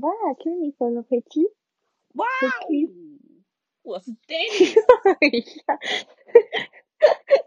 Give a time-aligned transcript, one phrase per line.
[0.00, 1.50] 哇，听你分了飞机，
[2.14, 2.26] 哇，
[3.82, 5.62] 我是 Danny，等一下，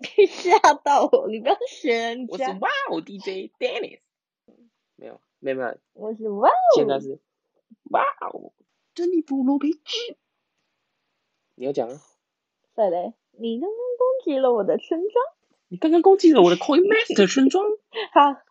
[0.18, 2.32] 你吓到我，你不要学人家。
[2.32, 4.00] 我是哇哦 DJ Dennis，
[4.96, 7.20] 没有，没有，没有，我是哇哦，现在是
[7.92, 8.02] 哇
[8.32, 8.54] 哦，
[8.96, 9.80] 珍妮弗洛佩兹，
[11.56, 12.02] 你要讲啊？
[12.74, 15.26] 对嘞，你刚刚攻击了我的村庄，
[15.68, 17.64] 你刚刚攻击了我的 Coin Master 村庄，
[18.12, 18.42] 好。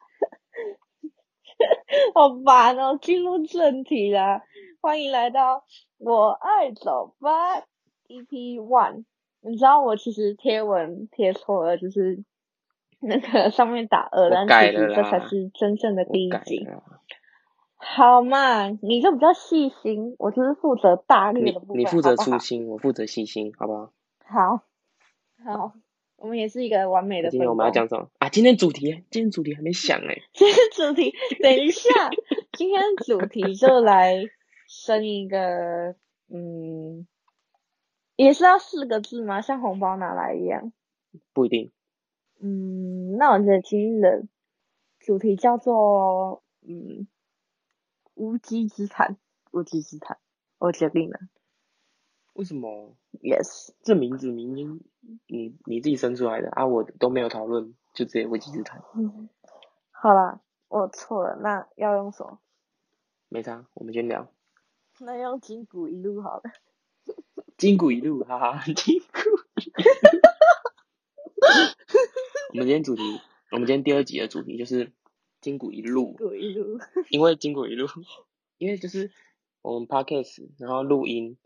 [2.14, 2.98] 好烦哦！
[3.00, 4.42] 进入正题啦，
[4.80, 5.64] 欢迎来到
[5.98, 7.60] 我爱走吧
[8.08, 9.04] EP One。
[9.40, 12.24] 你知道我其实贴文贴错了，就是
[13.00, 16.66] 那个上面打二，但其实这才是真正的第一集。
[17.76, 21.78] 好嘛，你就比较细心，我就是负责大力的部分。
[21.78, 23.92] 你负责粗心，好好我负责细心，好不好？
[24.24, 24.62] 好，
[25.44, 25.72] 好。
[26.18, 27.30] 我们也是一个完美的。
[27.30, 28.28] 今天我们要讲什么啊？
[28.28, 30.20] 今天主题，今天主题还没想哎。
[30.32, 32.10] 今天主题，等一下，
[32.52, 34.24] 今天主题就来
[34.66, 35.94] 生一个，
[36.28, 37.06] 嗯，
[38.16, 39.40] 也是要四个字吗？
[39.40, 40.72] 像红包拿来一样？
[41.32, 41.70] 不一定。
[42.40, 44.26] 嗯，那我觉得今天的
[44.98, 47.06] 主题叫做，嗯，
[48.14, 49.16] 无稽之谈，
[49.52, 50.18] 无稽之谈，
[50.58, 51.20] 我决定了。
[52.38, 54.80] 为什么？Yes，这名字明明
[55.26, 58.80] 你你自己生出来的啊，我都没有讨论，就直接无稽之谈。
[58.94, 59.28] 嗯，
[59.90, 62.38] 好啦，我错了，那要用什么？
[63.28, 64.32] 没差，我们先聊。
[65.00, 66.42] 那用筋骨一路好了。
[67.56, 69.18] 筋骨一路，哈哈，今古。
[72.52, 73.02] 我们今天主题，
[73.50, 74.92] 我们今天第二集的主题就是
[75.40, 76.12] 筋骨一路。
[76.12, 76.78] 古一路。
[77.10, 77.88] 因为筋骨一路，
[78.58, 79.10] 因为就是
[79.60, 81.36] 我们 podcast 然后录音。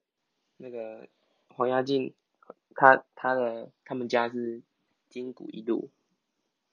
[0.62, 1.08] 那个
[1.48, 2.14] 黄鸭静，
[2.76, 4.62] 他他的他们家是
[5.08, 5.90] 金谷一路，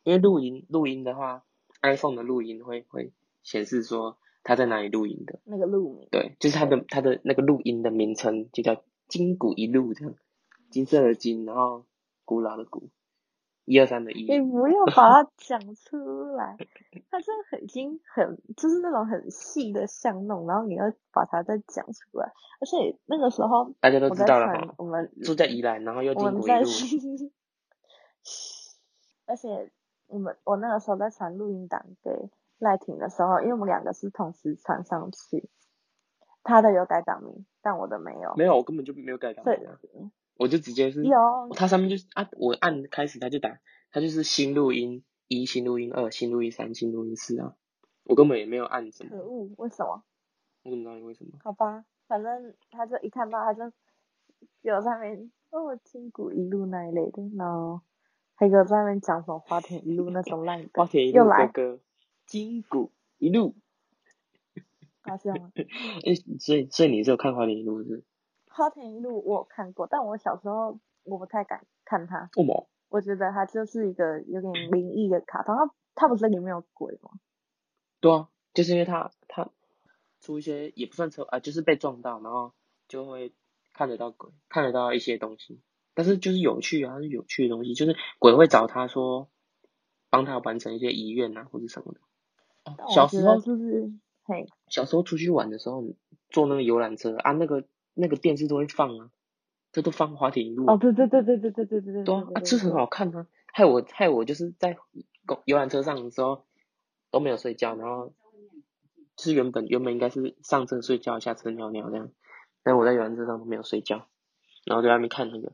[0.04, 1.44] 因为录音录音的话
[1.82, 5.40] ，iPhone 的录音会会显示说他在哪里录音的。
[5.44, 6.08] 那个录名。
[6.12, 10.14] 对，就是他的他的那个录音的名称就叫金谷一路这样，
[10.70, 11.84] 金色的金，然后
[12.26, 12.90] 古老的古。
[13.70, 16.58] 一二三的一，你不要把它讲出来，
[17.12, 26.68] 它真的很已经很就是那种很细的巷弄，然后你要把它再讲出来，而且那个时候大家都知道了哈，我们住在宜兰，然后又经过一路，
[29.28, 29.72] 而且
[30.08, 35.48] 我们我那个时候在传录音档给赖婷的时候，因为我们两个是同时传上去，
[36.42, 39.78] 他的有改档名，但我的没有，没有，我根本就没有改档名啊。
[40.40, 43.60] 我就直接是，有，它上面就是啊，我按开始，它就打，
[43.92, 47.56] 它就是新录音一、新录音二、新录音三、新录音四啊，
[48.06, 49.10] 我根本也没有按什么。
[49.10, 50.02] 可恶，为什么？
[50.64, 51.32] 我怎么知道你为什么？
[51.44, 53.70] 好吧，反正他就一看到他就
[54.62, 57.82] 有在那边哦，今古一路那一类的，然后
[58.36, 61.80] 还有在那边讲什么花田一路那种烂歌，花田一路哥哥，
[62.26, 63.56] 今古一路，
[65.02, 65.52] 搞笑吗？
[66.08, 68.06] 哎，所以所以你是有看花田一路是？
[68.50, 72.30] 花田一路我看过，但我小时候我不太敢看它。
[72.36, 72.68] 为什么？
[72.90, 77.12] 我觉得它就是一个有点灵异的卡通，它它不是里面有鬼吗？
[78.02, 79.50] 对啊，就是因为它它
[80.20, 82.54] 出一些也不算车啊，就是被撞到，然后
[82.88, 83.34] 就会
[83.74, 85.62] 看得到鬼，看得到一些东西，
[85.94, 89.30] 但是就是有趣啊，是有趣的东西，就是鬼会找他说
[90.10, 92.00] 帮他完成一些遗愿啊或者什么的。
[92.94, 93.92] 小时候就是
[94.24, 95.84] 嘿，小时候出去玩的时候
[96.30, 97.64] 坐那个游览车啊，那个。
[98.00, 99.12] 那个电视都会放啊，
[99.72, 100.66] 这都放花田一路。
[100.66, 102.04] 哦，对对对对对对对对对。
[102.04, 104.78] 对啊，啊，这很好看啊，害我害我就是在
[105.26, 106.46] 公游览车上的时候
[107.12, 108.14] 都没有睡觉，然后
[109.16, 112.12] 就是原本原本应该是上车睡觉，下车尿尿这样，
[112.64, 114.08] 但我在游览车上都没有睡觉，
[114.66, 115.52] 然后在外面看那个。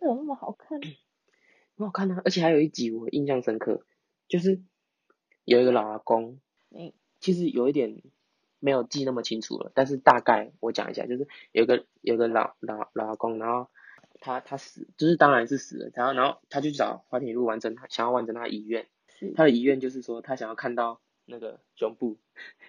[0.00, 0.80] 怎么那么好看？
[1.76, 3.84] 很好看啊，而且还有一集我印象深刻，
[4.28, 4.62] 就是
[5.44, 8.02] 有一个老阿公，嗯，其实有一点。
[8.62, 13.68] 没有记那么清楚了，但是大概我讲一下，就是有个有个老老老阿公，然后
[14.20, 18.86] 他他死，就是当然是死了，然后然后他就找花田一路完成他想要完成他的遗愿，
[19.34, 22.18] 他的遗愿就是说他想要看到那个胸部，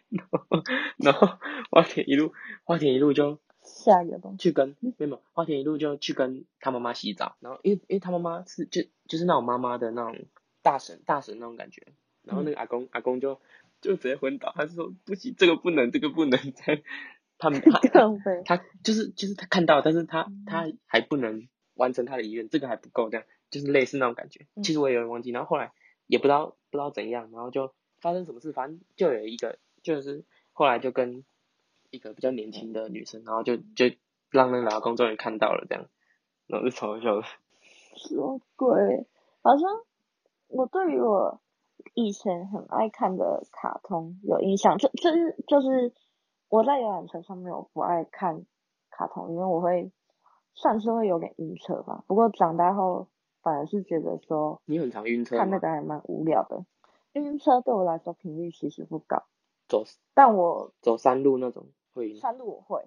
[0.09, 0.63] 然后
[0.97, 1.37] 然后
[1.69, 2.33] 花田一路
[2.63, 10.25] 花田一路就下一个东西去跟没有花田一路就去跟他妈妈洗澡，然后因为因为他妈妈是就就是那种妈妈的那种
[10.63, 11.85] 大神大神那种感觉，
[12.23, 13.39] 然后那个阿公、嗯、阿公就。
[13.83, 16.81] 就直接昏倒，他是说不行，这个不能，这个不能 再，
[17.38, 17.80] 他们他
[18.45, 24.47] 他，他就是就是他看到，但是他他还不能完成他的遗愿，这个还不够，这样就是类似那种感觉。
[24.63, 25.74] 其实我也有点忘记，然后后来
[26.07, 31.25] 也不知道不知道怎样，然后就发生什么事，反正就有一个就是后来就跟
[31.91, 33.91] 一个比较年轻的女生，然后就就
[34.31, 35.89] 让那个老公终于看到了这样，
[36.47, 37.27] 然后就嘲笑的。
[37.97, 39.06] 什么鬼？
[39.41, 39.69] 好像
[40.47, 41.41] 我对于我。
[41.94, 45.94] 以前很爱看的卡通有印象，就就是就是
[46.50, 48.45] 我在游览车上面我不爱看
[48.89, 49.91] 卡通，因为我会
[50.53, 52.03] 算是会有点晕车吧。
[52.07, 53.07] 不过长大后
[53.41, 56.65] 反而是觉得说，你很常晕车，看那个还蛮无聊的。
[57.13, 59.24] 晕车对我来说频率其实不高，
[59.68, 59.83] 走，
[60.13, 62.18] 但我走山路那种会晕。
[62.18, 62.83] 山路我会，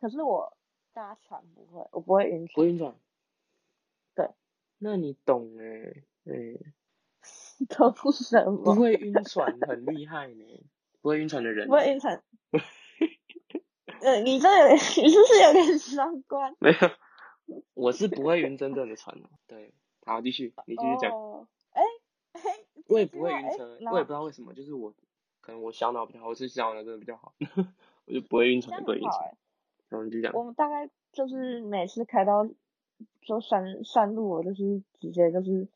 [0.00, 0.56] 可是我
[0.92, 2.54] 搭船不会，我不会晕船。
[2.54, 2.94] 不晕船？
[4.14, 4.30] 对。
[4.78, 6.58] 那你懂哎，嗯。
[7.66, 8.56] 懂什么？
[8.62, 10.44] 不会晕船很厉害呢。
[11.02, 11.66] 不会晕船的人。
[11.66, 12.22] 不会晕船。
[14.00, 16.54] 呃，你这有点，你是不是有点双关？
[16.60, 19.28] 没有，我是不会晕真正的船的。
[19.48, 19.72] 对，
[20.04, 21.10] 好，继续，你继续讲。
[21.10, 21.48] 哎、哦、
[22.32, 22.40] 哎，
[22.86, 24.94] 我也不会晕车，我也不知道为什么，就是我
[25.40, 27.34] 可能我小脑比较好，我是小脑真的比较好，
[28.06, 29.36] 我就不会晕船，不会晕船。
[29.88, 30.32] 然后你就讲。
[30.34, 32.46] 我们大概就是每次开到
[33.22, 35.66] 就山山路，我就是直接就是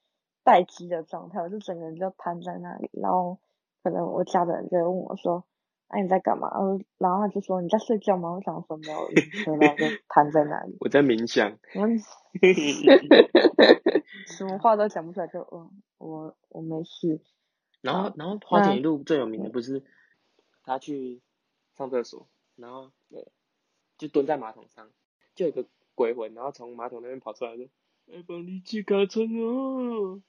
[0.45, 3.39] 待机的状态，我就整个人就瘫在那里，然后
[3.83, 5.45] 可能我家的人就会问我说。
[5.89, 6.49] 哎、啊，你在干嘛？
[6.97, 8.31] 然后他就说，你在睡觉吗？
[8.33, 8.97] 我想说没有，
[9.61, 10.75] 然后就瘫在那里。
[10.81, 11.59] 我在冥想。
[11.75, 12.01] 嗯。
[14.27, 17.21] 什么话都讲不出来，就嗯，我我没事。
[17.83, 19.85] 然后然后花田一路最有名的不是
[20.65, 21.21] 他去
[21.77, 23.31] 上厕所，然后对，
[23.99, 24.89] 就蹲在马桶上，
[25.35, 27.67] 就有一个鬼魂，然后从马桶那边跑出来说
[28.11, 30.23] ：“哎，帮你去卡车哦。”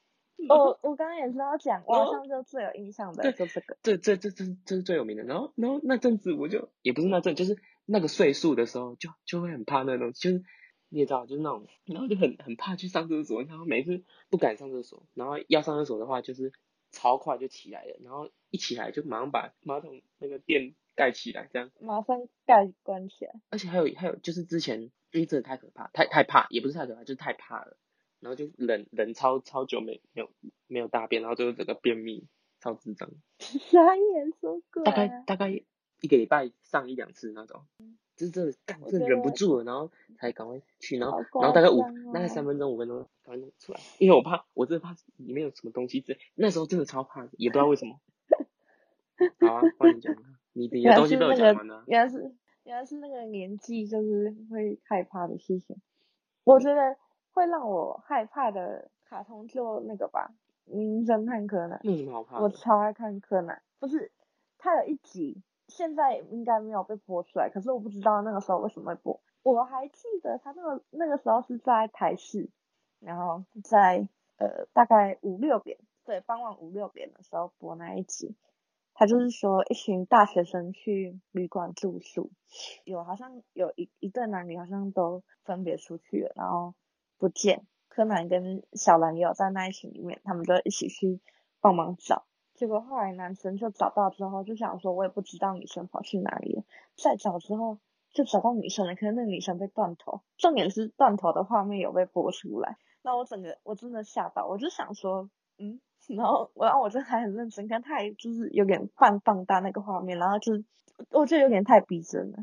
[0.50, 5.24] 我 我刚刚也是要讲，我好像就最有印象的就这个，这这这这这是最有名的。
[5.24, 10.44] 然后然后那阵子我就也不是那阵，就是那个岁数的时候就就会很怕那种，就是
[10.89, 16.51] 你也知道，就是那种，然后就很很怕去上厕所，然后每次不敢上厕所，然后要上厕所的话就是
[16.91, 23.33] 超快就起来了，然后一起来就马上把马桶那个垫盖起来，这样马上盖关起来。
[23.50, 24.81] 而且还有还有就是之前
[25.12, 27.77] 因为真的太可怕，太太怕，也不是太可怕，就是太怕了。
[28.23, 30.29] 然后就忍忍超超久没没有
[30.67, 32.25] 没有大便，然后最后整个便秘，
[32.61, 33.09] 超智障。
[33.37, 34.83] 啥也说过。
[34.83, 35.49] 大概大概
[35.99, 37.65] 一个礼拜上一两次那种，
[38.15, 41.81] 就是真的干，真的忍不住了，然后才赶快去，然后然后大概五
[42.13, 47.99] 大概三分钟五分钟赶快弄出来，因为我怕我真的怕里面有什么东西在，那时候真的超怕，也不知道为什么。
[49.45, 50.15] 好啊，换你讲，
[50.53, 51.83] 你你的东西被我讲完了。
[51.87, 52.33] 原来是
[52.63, 55.75] 原来是那个年纪就是会害怕的事情，
[56.45, 56.97] 我觉得。
[57.33, 60.31] 会让我害怕的卡通就那个吧，
[60.71, 61.80] 《名侦探柯南》。
[61.89, 62.39] 有什么好怕？
[62.39, 64.12] 我超爱看柯南，不是，
[64.59, 69.19] 他有一集现在应该没有被播出来，可是我不知道那个时候为什么会播。
[69.41, 72.50] 我还记得他那个那个时候是在台视，
[73.00, 74.07] 然后在
[74.38, 78.35] 呃大概五六点，对，傍晚五六点的时候播那一集。
[78.94, 82.30] 他就是说一群大学生去旅馆住宿，
[82.85, 86.75] 有好像有一一对男女好像都分别出去了，然后。
[87.23, 91.21] 不见柯南跟小兰也有在那一群里面，他们就一起去
[91.61, 92.25] 帮忙找。
[92.53, 96.63] 结果后来男生就找到之后，就想说，我也不知道女生跑去哪里了。
[96.97, 97.79] 再找之后
[98.11, 102.75] 就找到女生了，可是那个女生被断头，重点是断头的画面有被播出来。
[103.03, 105.79] 那我整个我真的吓到，我就想说，嗯，
[106.09, 110.65] 然后我然后我就还很认真看，他也就是有点半放大那个画面，然后就是
[111.11, 112.39] 我觉得有点太逼真了，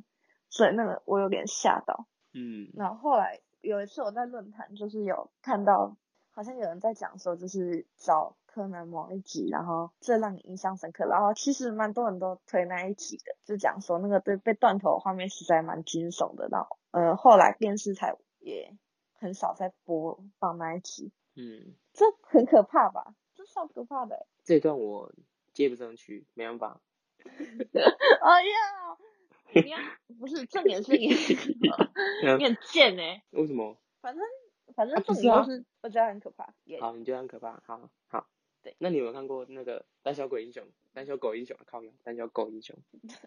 [0.49, 2.07] 所以那个我有点吓到。
[2.33, 3.41] 嗯，然后后来。
[3.61, 5.97] 有一次我在论坛，就是有看到，
[6.31, 11.05] 好像有人在讲说，就是找柯南某一集，然后最让你印象深刻。
[11.07, 16.49] 然后其实蛮多人都推那一集的，就讲说那个被被断头的画面实在蛮惊悚的。
[16.51, 18.77] 然后呃，后来电视台也
[19.15, 21.13] 很少在播放那一集。
[21.37, 23.15] 嗯，这很可怕吧？
[23.35, 24.27] 这超可怕的。
[24.43, 25.13] 这一段我
[25.53, 26.81] 接不上去，没办法。
[27.23, 28.97] 哎 呀！
[29.65, 29.79] 你要
[30.19, 31.09] 不是重点是你，
[32.39, 33.23] 你很贱哎、欸！
[33.31, 33.77] 为什么？
[34.01, 34.25] 反正
[34.75, 36.55] 反正重点就是我觉得很可怕。
[36.81, 37.61] 好，你觉得很可怕？
[37.67, 38.27] 好好。
[38.63, 40.63] 对，那你有没有看过那个胆小鬼英雄？
[40.93, 41.57] 胆小狗英雄？
[41.65, 42.77] 靠腰，胆小狗英雄。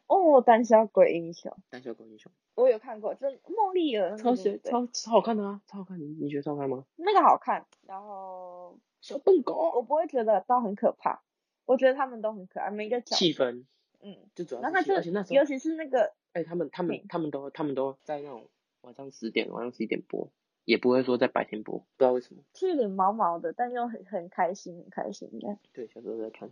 [0.05, 1.51] 哦，胆小鬼英雄。
[1.71, 2.31] 胆小狗英雄。
[2.53, 4.15] 我有看过，就梦丽儿。
[4.15, 5.59] 超级超超好看的啊！
[5.65, 6.85] 超好看，你你觉得超好看吗？
[6.97, 11.23] 那个好看，然后小笨狗，我不会觉得到很可怕，
[11.65, 13.65] 我觉得他们都很可爱，每个角气氛。
[14.03, 18.49] 嗯，就主要是，然后就而且那时候，尤其是那个，哎、欸，他们他们他们都他们都在那种
[18.81, 20.31] 晚上十点晚上十一点播，
[20.65, 25.57] 也不会说在白天播，不知道为什么，是有点毛毛的，但又很很开心很开心的。
[25.71, 26.51] 对，小时候在看。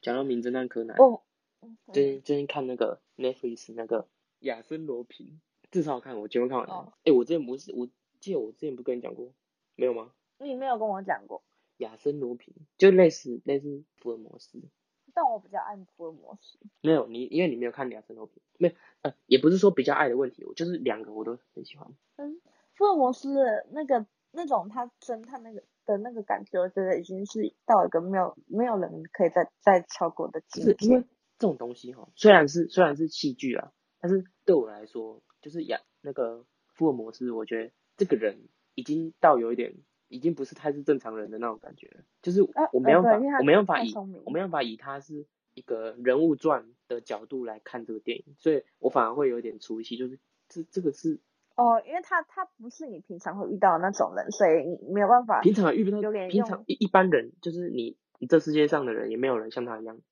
[0.00, 1.22] 讲到名侦探柯南，哦，
[1.92, 4.08] 最近最近看那个 Netflix 那个
[4.40, 5.40] 亚森罗平，
[5.70, 6.74] 至少看我全部看完了。
[6.74, 9.32] 哎、哦欸，我之前不是，我记得我之前不跟你讲过，
[9.76, 10.12] 没有吗？
[10.38, 11.44] 你没有跟我讲过。
[11.76, 14.60] 亚森罗平就类似类似福尔摩斯。
[15.14, 16.58] 但我比较爱福尔摩斯。
[16.80, 21.88] 没有你，因为你没有看《亚森罗苹》，没有，呃，也不是说比较爱的问题，我就是两个我都很喜欢。
[22.16, 22.40] 嗯，
[22.74, 30.86] 福尔摩斯的那个那种他侦探那个的那个感觉，我觉得已经是到一个没有没有人可以再再超过的境界。
[30.86, 31.04] 因为
[31.38, 39.74] 这种东西哈，虽然是虽然是戏剧啊，但是对我来说，就是演那个福尔摩斯，我觉得这个人已经到有一点，
[40.12, 42.04] 已经不是太是正常人的那种感觉了。
[42.20, 42.42] 就是
[42.72, 43.92] 我没办法，呃、我没办法以
[44.24, 51.18] 我没办法以他是一个人物传的角度来看这个电影，所以我反而会有点出戏，就是这这个是。
[51.54, 55.40] 哦，因为他他不是你平常会遇到的那种人，所以你没有办法。
[55.40, 60.02] 平常遇不到，平常一一般人就是你，你这世界上的人也没有人像他一样吧？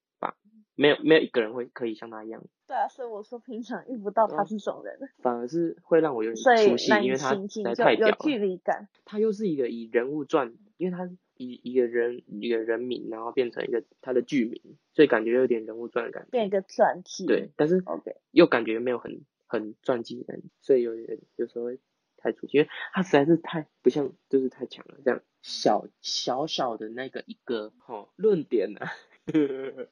[0.80, 2.42] 没有没有一个人会可以像他一样。
[2.66, 8.16] 对啊，所以我说平常遇不到他这种人，反而是会让我有点出戏，因为他实在太屌了。
[8.18, 8.88] 有距离感。
[9.04, 16.30] 他又是一个以人物传，因为他以一个人一个人名，然后变成一个他的剧名，所以感觉有点人物传的感觉。
[16.30, 17.26] 变一个传记。
[17.26, 17.82] 对，但是
[18.30, 19.20] 又感觉没有很。
[19.52, 21.80] 很传记人，所以有点有时候会
[22.16, 28.92] 太出戏，因为他实在是太不像，就是太强了，这样小小小的那个一个哈论点呢、啊。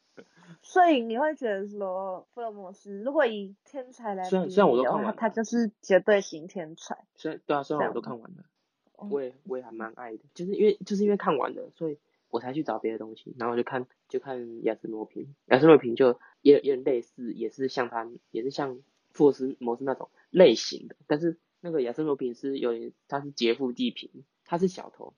[0.63, 5.43] 所以你会觉得说，福尔摩斯如果以天才来虽然虽然我都看完了，他就。
[5.45, 7.05] 是绝对型天才。
[7.17, 8.45] 虽然对啊，虽然我都看完了，
[9.11, 18.81] 我也我也还蛮爱的，就是因为就是因为看完了，所以我才去找别的东西，然后就看就看亚森罗苹，亚森罗平就也也类似，也是像他，也是像。
[19.11, 25.13] 福尔摩斯那种类型的，但是那个亚森罗平是有点，他是劫富济贫，他是小偷，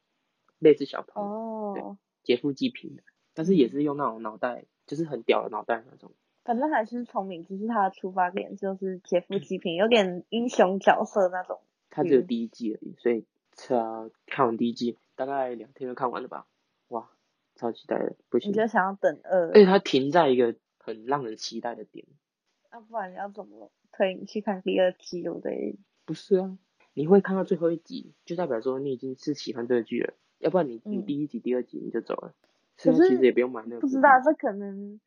[0.58, 3.02] 类似小偷哦，对，劫富济贫的，
[3.34, 6.10] 但是也是用那种脑袋，就是很屌的脑袋那种。
[6.42, 11.60] 反正还是聪明，只是他的出发点就是劫富济贫，有点英雄角色那种。
[11.90, 16.48] 他只有第一季而已，所以他看完第一季大概两天就看完了吧？
[16.88, 17.08] 哇，
[17.54, 18.50] 超期待的，不行。
[18.50, 19.50] 你就想要等二？
[19.50, 22.04] 而且他停在一个很让人期待的点。
[22.72, 23.70] 那、啊、不然你要怎么？
[23.92, 25.78] 推你去看第二季，对不对？
[26.04, 26.58] 不是啊，
[26.94, 30.14] 你会看到最后一集，就代表说你已经是喜欢这个剧了。
[30.38, 32.34] 要不然你你第一集、嗯、第二集你就走了。
[32.82, 33.80] 可是其实也不用买那个。
[33.80, 35.00] 不知道这可能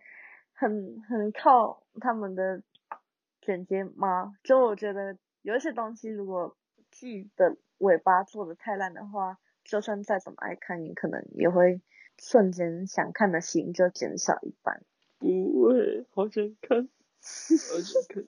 [0.53, 2.61] 很很靠他们的
[3.41, 4.35] 剪接吗？
[4.43, 6.55] 就我觉得有一些东西，如果
[6.91, 11.81] 剧的尾巴做的太烂的话，就算再怎么爱看，你可能也会
[12.17, 14.83] 瞬间想看的心就减少一半。
[15.19, 15.27] 不
[15.67, 16.87] 会，好想看
[17.21, 18.23] 好想看。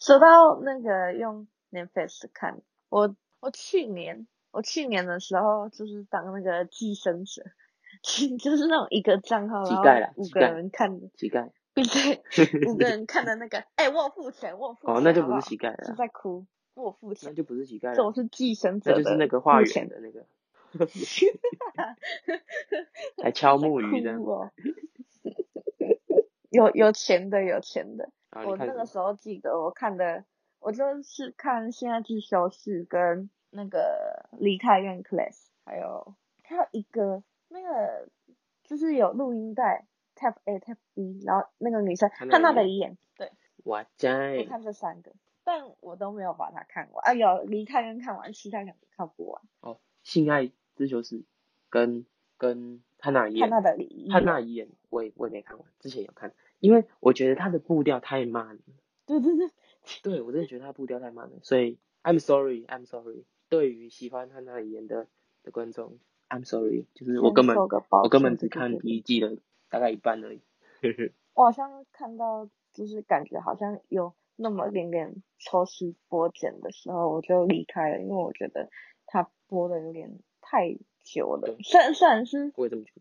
[0.00, 7.42] 说到那个用 Netflix 看，我我去年我去年的时候就是当那个寄生者，
[8.38, 11.08] 就是那种一个账号然后五个人看的。
[11.16, 11.82] 乞丐，对
[12.70, 20.24] 五个人看的那个， 哎、欸，我付钱，我付钱，哦，那就不是乞丐了，是在哭，我付钱，那就不是乞丐了，这种是寄生者，就是那个化缘的那个，
[23.22, 24.16] 还敲木鱼的。
[26.50, 28.10] 有有钱的，有钱的。
[28.46, 30.24] 我那个时候记得我看的，
[30.60, 35.34] 我就是看《现在自修室》跟那个《梨泰院 Class》，
[35.64, 38.08] 还有还有一个那个
[38.64, 43.30] 就是有录音带 Tap A Tap B，然后那个女生看她的遗言，对，
[43.64, 45.12] 我在我看这三个，
[45.44, 47.04] 但我都没有把它看完。
[47.04, 49.42] 啊，有《离开跟》看完，其他两个看不完。
[49.60, 51.20] 哦，《性爱自修室》
[51.70, 52.06] 跟
[52.38, 56.32] 跟汉娜遗言，汉娜的遗言，汉娜遗言，我也我也没看完，之前有看。
[56.58, 58.62] 因为我觉得他的步调太慢了。
[59.04, 59.50] 对对对，
[60.02, 63.24] 对我真的觉得他步调太慢了，所以 I'm sorry, I'm sorry。
[63.48, 65.06] 对于喜欢他那里演的
[65.44, 69.36] 的观众，I'm sorry，就是我根本我根本只看第一季的
[69.70, 70.40] 大概一半而已。
[71.34, 78.70] 我好像看到就是感觉好像有那么一点点抽丝剥茧的时候，我就离开了，因为我觉得
[79.06, 80.76] 他播的有点太。
[81.08, 82.50] 久了，虽然虽然是，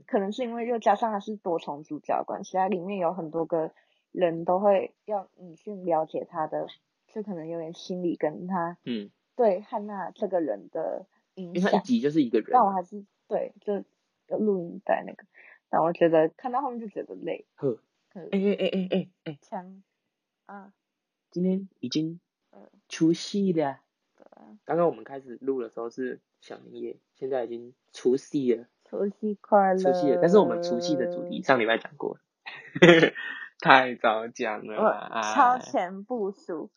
[0.05, 3.71] 可能是因为又加上他是多重主角关系，它里面有很多个
[4.11, 6.67] 人都会要你去了解他的，
[7.07, 11.55] 就可能有点心理跟他，嗯，对汉娜这个人的影响。
[11.55, 13.83] 因为他一集就是一个人，但我还是对，就
[14.27, 15.23] 有录音带那个，
[15.69, 17.45] 但我觉得看到后面就觉得累。
[17.55, 17.79] 呵，
[18.13, 19.83] 哎哎哎哎哎哎，强
[20.45, 20.73] 啊！
[21.31, 22.19] 今天已经
[22.87, 23.79] 除夕了。
[24.63, 28.67] 刚刚我们开始录的时候是小年夜，现在已经除夕了。
[28.85, 29.79] 除夕快乐！
[29.79, 32.21] 除夕了，但是我们除夕的主题上礼拜讲过了，
[33.59, 34.75] 太早讲了。
[34.77, 36.69] 我超前部署，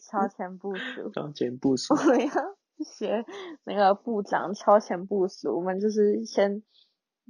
[0.00, 1.94] 超前部署，超前部署。
[1.94, 3.24] 我要学
[3.64, 6.62] 那个部长超前部署，我们就是先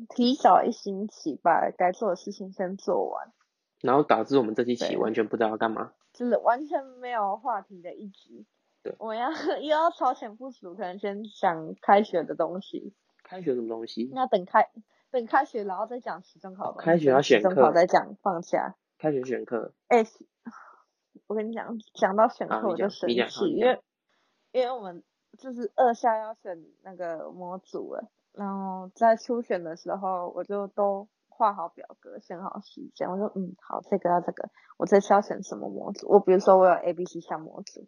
[0.08, 3.32] 提早一星期把该做的事情先做完，
[3.80, 8.46] 然后导致我们这期期完全不知道要干嘛，就是完全没有话题的一集。
[8.82, 9.28] 对我们要
[9.58, 12.94] 又要超前部署，可能先讲开学的东西。
[13.24, 14.10] 开学什么东西？
[14.14, 14.70] 那等开
[15.10, 16.72] 等开学，然后再讲期中考。
[16.72, 17.52] 开学要选课。
[17.52, 18.76] 中考再讲放假。
[18.98, 19.74] 开学选课。
[19.88, 20.10] 哎、欸，
[21.26, 23.80] 我跟你讲，讲到选课我就生气，因为
[24.52, 25.02] 因为我们
[25.38, 33.08] 就是二下要选那个模组了，然后在初选的时候我就都画好表格，选好时间。
[33.08, 36.08] 我说嗯好，这个要这个，我这次要选什么模组？
[36.08, 37.86] 我比如说我有 A、B、C 项模组，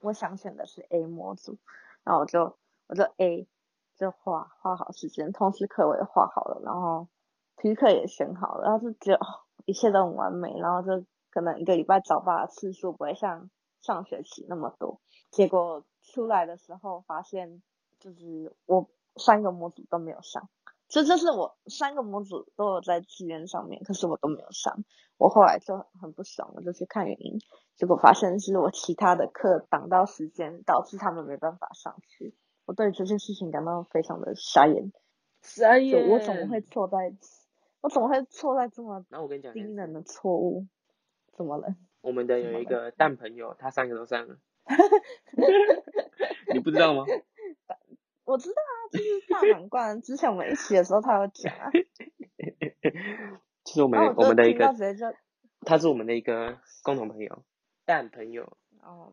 [0.00, 1.58] 我想选的是 A 模组，
[2.04, 2.56] 然后我就
[2.86, 3.48] 我就 A
[3.96, 7.08] 就画画好时间，通识课我也画好了，然后
[7.56, 9.20] 体育课也选好了，然后就觉得
[9.64, 13.50] 一切都很完美，然后就可能一个礼拜早八的次数不会像
[13.82, 15.00] 上学期那么多。
[15.30, 17.62] 结果出来的时候发现，
[17.98, 20.48] 就是我三个模组都没有上。
[20.88, 24.84] 这就是我三个模组都有在志愿上面，可是我都没有上。
[25.18, 27.38] 我后来就很不爽，我就去看原因，
[27.76, 32.34] 结果发现是我其他的课挡到时间，导致他们没办法上去。
[32.64, 34.92] 我对这件事情感到非常的傻眼。
[35.42, 36.08] 傻眼！
[36.08, 37.14] 我怎么会错在？
[37.80, 39.04] 我怎么会错在这么？
[39.10, 40.66] 那我跟你讲，惊人的错误。
[41.36, 41.76] 怎么了？
[42.00, 44.38] 我们的有一个蛋朋友，他三个都上了。
[46.52, 47.04] 你不知道吗？
[48.24, 50.02] 我知道啊，就是大满贯。
[50.02, 51.70] 之前我们一起的时候，他有讲啊。
[53.64, 54.66] 其实我们我，我们的一个，
[55.62, 57.42] 他是我们的一个共同朋友，
[57.86, 58.56] 蛋朋友。
[58.82, 59.12] 哦，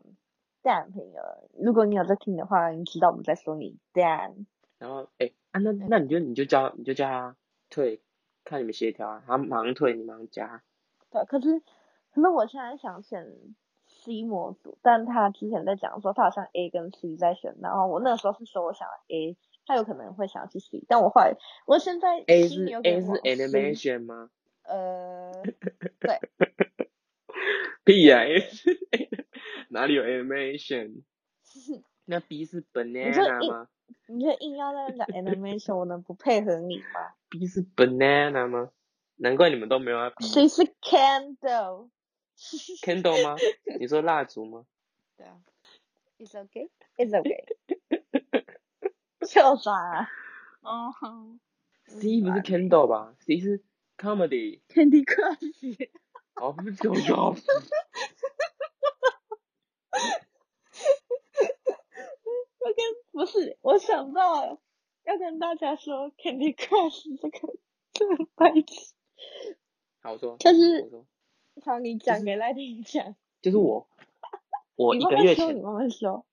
[0.62, 1.22] 蛋朋友，
[1.58, 4.46] 如果你有在听的话，你知道我们在说你蛋。
[4.78, 7.38] 然后，哎、欸，啊，那那你就你就叫你就叫他
[7.70, 8.02] 退，
[8.44, 10.62] 看你们协调啊，他马上退，你马上加。
[11.10, 11.62] 对，可是
[12.14, 13.26] 可是我现在想选。
[14.06, 19.36] C 模组，但他之前在讲说他好像 A 跟 C 在选，然后我那个时候是说我想要 A，
[19.66, 21.36] 他有可能会想要去 C，但我后来
[21.66, 24.30] 我现在 A 是 A 是 animation 吗？
[24.64, 25.32] 呃，
[26.00, 26.20] 对。
[27.84, 28.80] 屁呀，A 是
[29.70, 31.04] 哪里有 animation？
[32.06, 33.68] 那 B 是 banana 吗？
[34.08, 38.70] 你就硬要在那讲 animation，我能不配合你吗？B 是 banana 吗？
[39.18, 40.12] 难怪你们都没有啊。
[40.20, 41.90] C 是 candle。
[42.82, 43.36] Candle 吗？
[43.80, 44.66] 你说蜡烛吗？
[45.18, 45.42] 对啊。
[46.18, 46.70] It's okay.
[46.98, 47.46] It's okay.
[49.26, 50.08] 笑啥啊？
[50.62, 51.40] 哦。
[51.86, 53.64] C 不是 Candle 吧？C 是
[53.98, 54.62] Comedy。
[54.68, 55.90] Candy Crush。
[56.36, 57.36] 哦，不是搞笑。
[62.60, 64.60] 我跟不是，我想到了，
[65.04, 67.58] 要跟大家说 Candy Crush 这个
[67.94, 68.94] 这个牌子。
[70.02, 70.38] 好，我说。
[70.38, 71.06] 就是。
[71.64, 73.16] 好，你讲给赖丁讲。
[73.42, 73.88] 就是我，
[74.76, 76.26] 我一个月前，你慢慢说。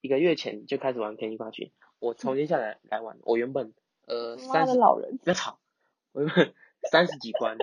[0.00, 3.18] 一个月前就开始玩 Candy Crush，我重新下来来玩。
[3.22, 3.74] 我原本
[4.06, 5.58] 呃三十，老人别吵，
[6.12, 6.54] 我原本
[6.90, 7.58] 三十几关，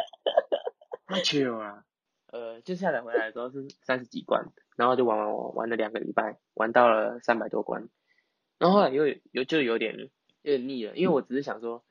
[1.08, 1.86] 太糗了。
[2.28, 7.90] 呃，就下载回来的时候是三十几关，然后就玩玩玩玩了两个礼拜，玩到了三百多关，
[8.60, 10.08] 然后后来又有就有点有
[10.42, 11.84] 点腻了，因为我只是想说。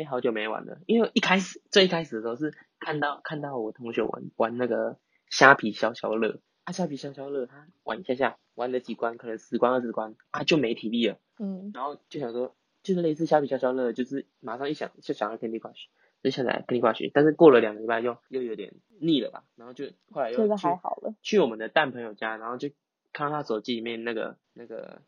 [0.00, 15.88] 哎，好久没玩了，因为一开始最一开始的时候是看到看到我同学玩玩那个虾皮消消乐，啊虾皮消消乐他玩一下下玩了几关，可能十关二十关啊就没体力了，嗯，然后就想说就是类似虾皮消消乐，就是马上一想就想要 Candy Crush，
[16.22, 22.70] 就下载 Candy Crush，但是过了两个礼拜又又有点腻了吧，然后就后来又去还好了，去我们的蛋朋友家，然后就
[23.12, 25.02] 看到他手机里面那个那个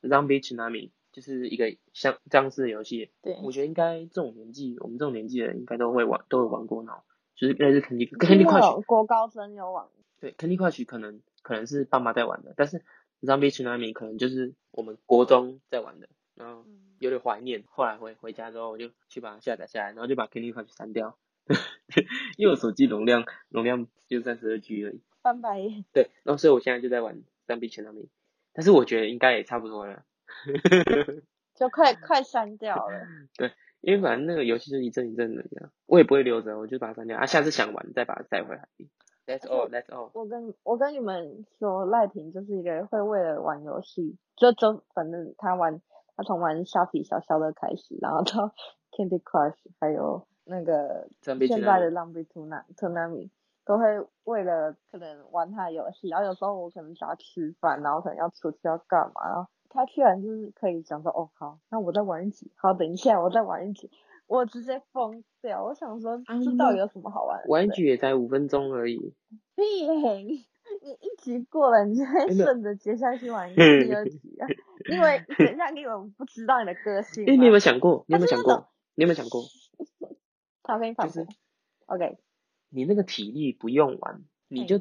[0.00, 0.92] Zombie Tsunami。
[1.12, 7.02] 就是一个像这样子的游戏，对，我觉得应该这种年纪，我们这种年纪的人应该都会玩，都有玩过那种，
[7.34, 9.86] 就是应该是 Candy Candy Crush，国高生有玩。
[10.20, 12.84] 对，Candy Crush 可能可能是爸妈在玩的，但是
[13.22, 16.64] Zombie Tsunami 可能就是我们国中在玩的，然后
[16.98, 17.64] 有点怀念。
[17.66, 21.18] 后来回回家之后，我就去把它下载下来，然后就把 Candy Crush 删掉，
[22.36, 25.00] 因为我手机容量容量就三十二 G 而已。
[25.22, 25.84] 翻白眼。
[25.92, 28.08] 对，然后所以我现在就在玩 Zombie Tsunami，
[28.52, 30.04] 但是我觉得应该也差不多了。
[31.54, 33.00] 就快快删掉了。
[33.36, 37.26] 对，因为反正那个游戏就一阵一阵的这样，我也不会留着，我就把它删掉啊。
[37.26, 38.68] 下次想玩再把它带回来。
[39.26, 40.10] That's all, that's all。
[40.14, 45.80] 我跟我跟你们说，赖婷就是一个会为了玩游戏，就就反正他玩，
[46.16, 48.54] 他从玩沙皮小小的开始，然后到
[48.90, 53.30] Candy Crush，还有那个现在的 Zombie Tsunami，
[53.64, 53.84] 都会
[54.24, 59.46] 为了可能玩他的游戏，然后有时候我可能想要吃饭，然后可能要出去要干嘛，然后。
[59.70, 63.88] 他居然就是可以讲说，哦，好，那我再玩一局，好，等一下我再玩一局，
[64.26, 65.64] 我直接疯掉。
[65.64, 67.48] 我想说，这到底有什么好玩的？
[67.48, 69.14] 玩一局也才五分钟而已。
[69.54, 70.44] 屁嘞！
[70.82, 73.60] 你一局过了，你就会顺着接下去玩第
[73.94, 74.46] 二局啊。
[74.90, 77.24] 因为 等一下你有不知道你的个性。
[77.24, 78.04] 哎，你有没有想过？
[78.08, 78.68] 你有没有想过？
[78.94, 79.42] 你有没有想过？
[80.62, 81.26] 他跟你反驳。
[81.86, 82.18] OK。
[82.70, 84.80] 你那个体力不用玩，你就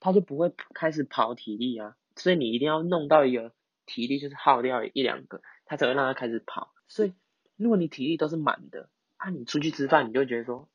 [0.00, 3.52] 他就不会开始跑体力啊，所以你一定要弄到一个。
[3.86, 6.74] 体力就是耗掉一两个，他才会让他开始跑。
[6.88, 7.14] 所以，
[7.56, 10.68] 如果你体力都是满的，啊，你出去吃饭，你就会觉得说，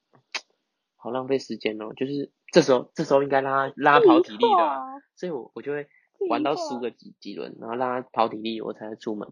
[0.96, 1.94] 好浪费时间哦。
[1.96, 5.88] 就是这时候，这时候应该让他拉跑体力的，啊，所以我我就会
[6.30, 9.28] 玩到输个几几轮，然后让他跑体力，我才会出门。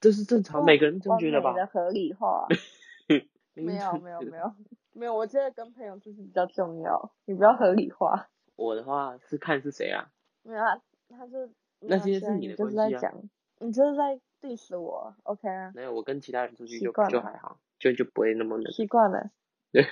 [0.00, 1.54] 这是正常，每个人都觉得吧？
[1.54, 2.46] 的合理化。
[3.54, 4.54] 没有没有没有
[4.92, 8.30] 没有，我觉得跟朋友就是比较重要，你不要合理化。
[8.56, 10.08] 我的话是看是谁啊？
[10.42, 12.88] 没有啊，他就那些是你的关系啊。
[12.90, 13.22] 在讲，
[13.60, 15.72] 你就是在 diss 我，OK 啊？
[15.74, 18.72] 没有，我跟其他人出去就就还好，就就不会那么冷。
[18.72, 19.30] 习惯了。
[19.70, 19.86] 对。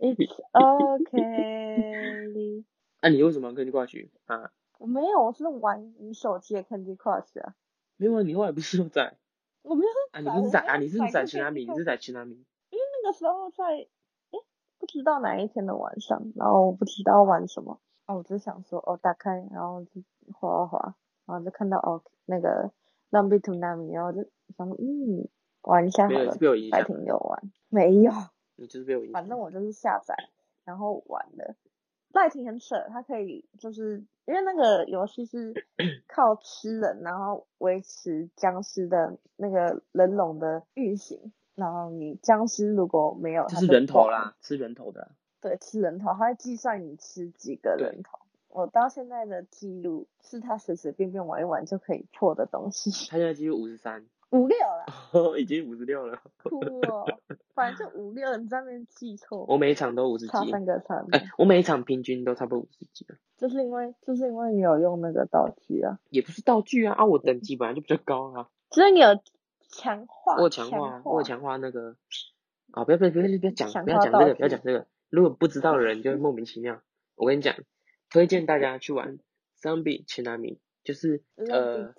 [0.00, 2.64] It's OK。
[3.02, 4.50] 那 你为什么要跟你挂去啊？
[4.78, 7.54] 我没有，我是玩你手机的 Candy Crush 啊。
[7.96, 9.16] 没有啊，你后来不是又在？
[9.62, 10.76] 我没有啊，你不是在啊？
[10.76, 11.66] 你是在去哪里？
[11.66, 12.44] 你是在去哪里？
[12.70, 13.88] 因为那个时候在，诶，
[14.78, 20.94] 不知道哪一天的晚上，然后我不知道玩什么，啊，我就想说，哦，打开，然后就滑滑滑，
[21.26, 22.70] 然后就看到哦，那个
[23.10, 25.28] Number Two Nami，然后就想说，嗯，
[25.62, 26.36] 玩一下好了，
[26.70, 28.12] 白天有玩，没有，
[28.56, 30.14] 你 就是被我影响，反正我就是下载，
[30.64, 31.56] 然后玩的。
[32.12, 35.52] 赖廷很扯，他可以就是因为那个游戏是
[36.08, 45.10] 靠吃人，然后维持僵尸的那个人龙的运行，然后你僵尸如果没有，它是人头啦，吃人头的。
[45.42, 48.18] 对，吃人头，他会计算你吃几个人头。
[48.56, 52.90] 我到现在的记录是他随随便便玩一玩就可以破的东西。
[53.10, 54.06] 他现在记录五十三。
[54.30, 57.06] 五六了，哦，已经五十六了，哭哦，
[57.54, 59.44] 反正就五六，你在那边记错。
[59.46, 60.96] 我每一场都五十几，差三个差。
[61.12, 63.16] 哎、欸，我每一场平均都差不多五十几了。
[63.36, 66.00] 就是因为，就是因为你有用那个道具啊。
[66.10, 68.48] 也不是道具啊，啊，我等级本来就比较高啊。
[68.70, 69.08] 所以你有
[69.68, 71.96] 强化，我强化，我强化那个，
[72.72, 74.86] 啊、哦，不要不要不要不要讲，不要讲这个，不要讲这个。
[75.08, 76.80] 如果不知道的人就会莫名其妙。
[77.14, 77.54] 我跟你讲，
[78.16, 79.18] 推荐大家去玩
[79.60, 81.92] Zombie Tsunami，就是呃，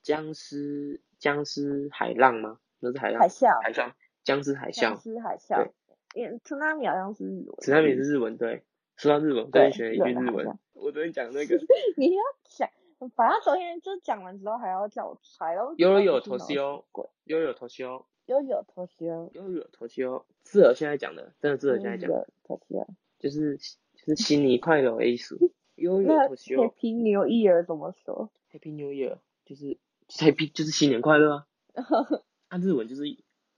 [0.00, 1.00] 僵尸。
[1.18, 2.60] 僵尸海浪吗？
[2.78, 3.18] 那是海浪。
[3.18, 3.60] 海啸。
[3.60, 3.92] 海啸。
[4.22, 4.80] 僵尸海啸。
[4.80, 5.56] 僵尸海啸。
[5.56, 5.72] 对。
[6.14, 7.56] 因为 Tsunami 好像是日文。
[7.56, 8.62] Tsunami 是日文，对。
[8.96, 10.56] 说到日文，我跟你学一句日文。
[10.74, 11.56] 我昨天讲那个。
[11.98, 12.70] 你要讲，
[13.16, 15.74] 反正昨天就讲完之后还要叫我猜哦。
[15.78, 16.84] 悠悠头西哦。
[17.24, 18.06] 悠悠头西哦。
[18.26, 19.28] 悠悠头西哦。
[19.34, 20.24] 悠悠头西哦。
[20.44, 22.08] 适合现在讲的，真的适合现在讲。
[22.44, 22.86] 头西哦。
[23.18, 23.58] 就是
[24.06, 25.38] 就是新年快乐的意思。
[25.76, 26.64] 悠悠头西哦。
[26.64, 29.78] Happy New Year 怎么说？Happy New Year 就是。
[30.08, 31.46] Happy 就是新年快乐啊！
[32.48, 33.04] 啊日文就是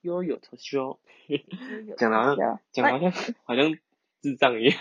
[0.03, 1.01] 悠悠头修，
[1.97, 3.11] 讲的好像讲好像
[3.45, 3.73] 好像
[4.21, 4.77] 智障一样，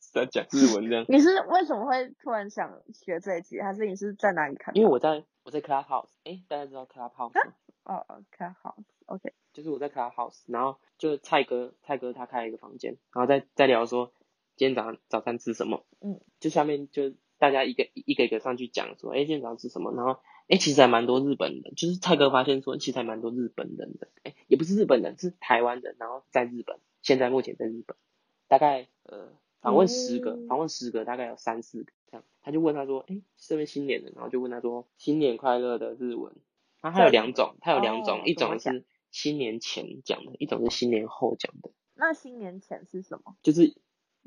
[0.00, 1.04] 在讲日文这样。
[1.08, 3.60] 你是为什么会突然想学这一句？
[3.62, 4.76] 还是你是在哪里看？
[4.76, 7.52] 因为我在我在 Clubhouse，哎，大家知道 Clubhouse 吗？
[7.84, 9.32] 哦哦，Clubhouse，OK。
[9.52, 14.12] 就是我在 Clubhouse，然后就蔡哥蔡哥他开了一个房间，然后在在聊说
[14.58, 15.86] 今天早上早餐吃什么。
[16.02, 16.20] 嗯。
[16.40, 19.94] 就下面就大家一个一个一个上去讲说，哎，今天早上吃什么？
[19.94, 20.20] 然后。
[20.50, 24.08] 哎、欸，其实还蛮多日本的，就是蔡哥发现说，其实还蛮多日本人的。
[24.22, 27.98] 哎、欸，也不是日本人，是台湾人，然后在日本，现在目前在日本，
[28.46, 29.28] 大概呃
[29.60, 32.24] 访问十个，访、嗯、问十个，大概有三四个这样。
[32.40, 34.10] 他就问他说，哎、欸，是不是新年的？
[34.14, 36.34] 然后就问他说，新年快乐的日文。
[36.80, 41.70] 他还有两种，他有两种，哦、一种是新年前讲的，一种是新年后讲的。
[41.94, 43.36] 那新年前是什么？
[43.42, 43.74] 就是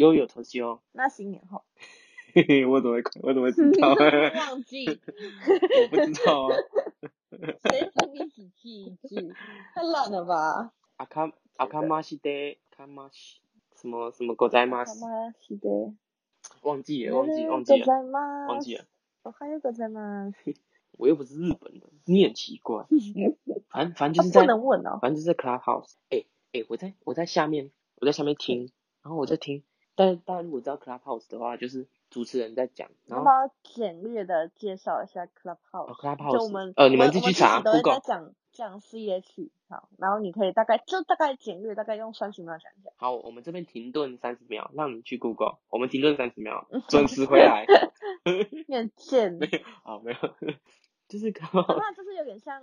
[0.00, 0.80] 悠悠头西哦。
[0.92, 1.64] 那新年后？
[2.34, 3.94] 嘿嘿，我怎么会，我怎么会知道？
[3.94, 6.56] 忘记，我不知道啊。
[7.70, 9.32] 谁跟你一起记一句？
[9.74, 10.72] 太懒了吧？
[10.96, 12.30] 阿卡阿卡玛西德
[12.70, 13.40] 卡玛西
[13.74, 14.90] 什么什么ございます？
[14.90, 15.94] 阿卡玛西德。
[16.62, 17.86] 忘记了，忘记忘记了，
[18.48, 18.84] 忘记了。
[19.22, 20.56] 我还有ございます。
[20.92, 22.86] 我又不是日本人，你很奇怪。
[23.68, 24.98] 反正反正就是在，不能问哦。
[25.00, 25.94] 反正就是在 Clubhouse。
[26.10, 28.70] 哎哎，我在我在下面，我在下面听，
[29.02, 29.62] 然后我在听。
[29.95, 31.87] 但大家如果知道 Clubhouse 的话，就是。
[32.11, 35.89] 主持人在讲，然后帮我简略的介绍一下 Clubhouse。
[35.89, 37.61] 哦、Clubhouse 就我们呃，你们自己去查。
[37.61, 42.89] 都在讲讲 CH，好，然后你可以大概就大概简略，大概用三十秒讲一下。
[42.97, 45.59] 好，我们这边停顿三十秒，让你去 Google。
[45.69, 47.65] 我们停顿三十秒， 准时回来。
[48.67, 49.31] 面见。
[49.35, 50.19] 没有，好，没有，
[51.07, 51.33] 就是。
[51.53, 52.61] 那就是有点像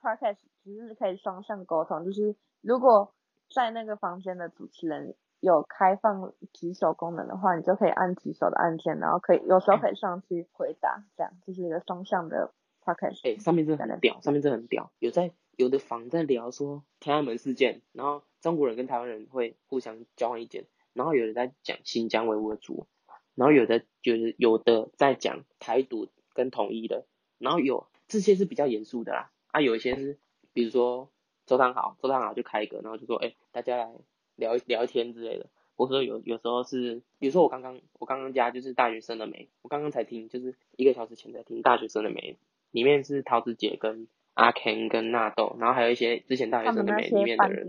[0.00, 2.02] Podcast，只是可以双向沟通。
[2.06, 3.12] 就是如果
[3.54, 5.14] 在那个房间的主持人。
[5.40, 13.18] 有开放举手功能的话，你就可以按举手的按键，然后可以有时候可以上去回答，这样就是一个双向的 podcast。
[13.24, 14.90] 哎、欸，上面真的很屌，上面真的很屌。
[14.98, 22.86] 有在有的房在聊说天安门事件，然后中国人跟台湾人会互相交换意见，然后有人在讲新疆维吾尔族，
[23.34, 27.06] 然后有的就是有的在讲台独跟统一的，
[27.38, 29.30] 然后有这些是比较严肃的啦。
[29.52, 30.18] 啊，有一些是
[30.52, 31.10] 比如说
[31.44, 33.92] 周汤豪，周汤豪就开一个，然后就说哎、欸，大家来。
[34.36, 35.46] 聊聊天之类的，
[35.76, 42.38] 我说有有时候是，比如说我刚刚我刚刚加就是大学生的美，我刚刚才听，就是一个小时前才听大学生的美，
[42.70, 47.66] 里面是桃子姐跟阿 Ken 跟纳豆，然后还有一些之前大学生的美里面的人，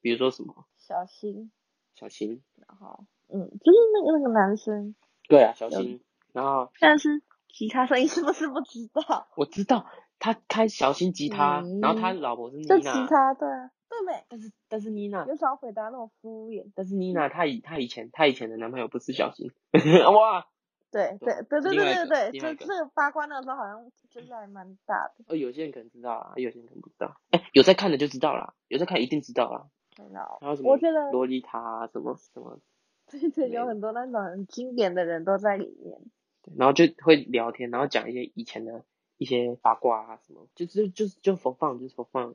[0.00, 1.50] 比如说什么小新，
[1.94, 4.94] 小新，然后嗯，就是那个那个男生，
[5.28, 6.00] 对啊，小新，
[6.32, 9.28] 然后但是其他声音是不是不知道？
[9.36, 9.86] 我知道，
[10.18, 12.76] 他开小新吉他，嗯、然后他老婆是妮娜。
[12.76, 12.80] 娜。
[12.80, 14.24] 吉他对啊，对没？
[14.28, 15.26] 但是但是妮娜。
[15.26, 16.70] 有少回答那种敷衍？
[16.74, 19.50] 但是妮娜她以她以前她以前的男朋友不是小新。
[20.14, 20.46] 哇。
[20.92, 25.24] 对对对对对对对，就这个八卦那个时候好像就是还蛮大的。
[25.28, 27.14] 呃，有些人可能知道啦，有些人可能不知道。
[27.30, 29.68] 哎，有在看的就知道啦，有在看一定知道啦。
[29.94, 30.38] 知道。
[30.40, 30.72] 还有什么？
[30.72, 32.58] 我觉得洛丽塔什么什么。
[33.08, 35.96] 对对，有很多那种很经典的人都在里面。
[36.56, 38.84] 然后就会聊天，然后讲一些以前的
[39.16, 42.34] 一些八卦啊什么，就就就是就 for fun，就是 for fun。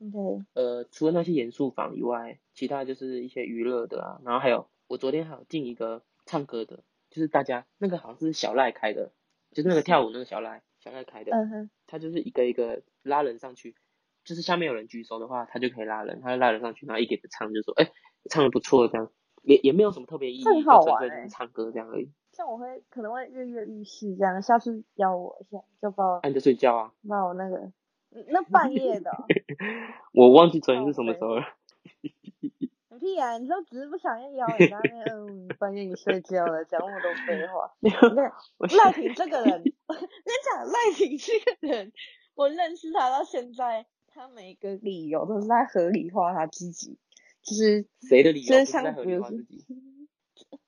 [0.00, 0.44] 对。
[0.54, 4.20] 呃，除了那些严肃房以外，其他就是一些娱乐的啊。
[4.24, 6.82] 然后还有，我昨天还有进一个唱歌的。
[7.10, 9.10] 就是大家那个好像是小赖开的，
[9.50, 13.74] 就是那个跳舞那个小赖，小赖开的，嗯哼，他就是一个一个拉人上去，
[14.22, 17.92] 就是下面有人举手的话，他就可以拉人，他就拉人上去，然后一给他唱，就说，哎、欸，
[18.30, 19.10] 唱的不错，这样，
[19.42, 22.08] 也也没有什么特别意义，很好玩、欸，纯粹就是唱歌这样而已。
[22.30, 27.72] 像我会可能会跃跃欲试这样，下次邀我一下，就把我，按着睡觉啊，把我那个，
[28.28, 29.10] 那半夜的，
[30.12, 31.44] 我忘记昨天是什么时候了。
[33.00, 33.38] 屁啊！
[33.38, 37.72] 你就只是不想要邀你那边，嗯，半夜你睡觉了，讲那么多废话。
[37.80, 37.98] 没有，
[38.76, 40.08] 赖婷这个人，我跟你
[40.44, 41.92] 讲，赖婷这个人，
[42.34, 46.98] 我认识他到现在，他每个理由都是在合理化他自己，
[47.42, 49.64] 就是谁的理由在合理化自己？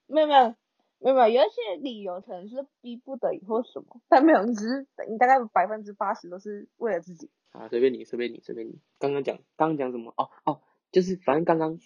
[0.06, 0.54] 没有没有
[1.02, 7.30] 没有没有，有一些理由可能是逼不得已或什么，但没有，你只是你大概百分之八十都是为了自己。
[7.50, 8.80] 啊，随便你，随便你，随便你。
[8.98, 10.14] 刚刚讲，刚刚讲什么？
[10.16, 10.60] 哦哦。
[10.90, 11.78] 就是反正刚刚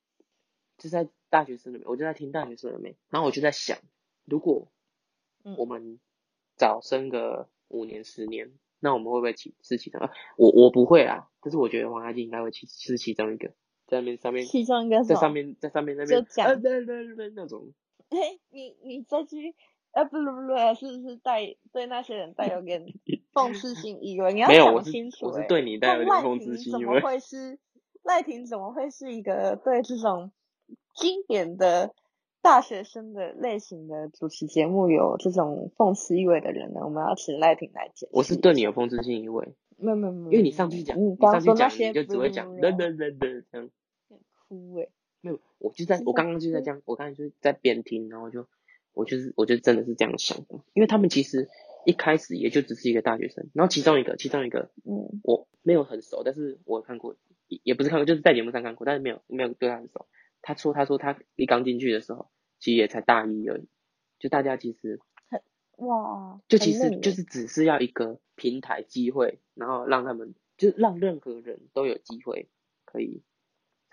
[0.76, 3.78] 就在大学生了没，我就在听大学生了没，然后我就在想，
[4.24, 4.72] 如果
[5.56, 6.00] 我们
[6.56, 10.00] 早生个五年十年，那我们会不会起是其中？
[10.36, 13.50] 我我不会啊，但是我觉得王阿静应该会起是其中一个，
[13.86, 17.72] 在那边上面，其中一个在上面在上面那边就讲对对对那种。
[18.14, 19.54] 哎，你你这句
[19.92, 21.40] 呃不不不，是不是带
[21.72, 22.84] 对那些人带有点
[23.32, 24.32] 讽刺性意味？
[24.32, 27.00] 你要讲清楚，我是对你带有点讽刺性意味。
[27.00, 27.58] 怎么会是？
[28.02, 30.30] 赖廷怎么会是一个对这种
[30.94, 31.94] 经典的
[32.42, 36.80] 大学生的类型的主持节目有这种讽刺意味的人呢？
[36.84, 38.10] 我们要请赖婷来解释。
[38.12, 43.70] 我是对你有讽刺性意味，没有没有没有，因为你上次讲，你上次讲，你就只会讲，噔噔噔噔这样。
[44.46, 44.90] 哭诶，
[45.24, 48.46] 没有，我就在我刚刚就在这样，我刚才就是在边听，然后就
[48.92, 51.48] 我就是我就真的是这样想的，因为他们其实
[51.86, 57.16] 一开始也就只是一个大学生，然后其中一个其中一个，嗯，我没有很熟，但是我看过。
[57.62, 60.06] 也不是看过，就是在节目上看过，但是没有没有对他很熟。
[60.40, 63.68] 他说他说他一刚进去的时候，其实也才大一而已。
[64.18, 64.98] 就大家其实
[65.76, 72.48] 哇，就其实就是只是要一个平台机会，然后让他们就是让任何人都有机会
[72.86, 73.22] 可以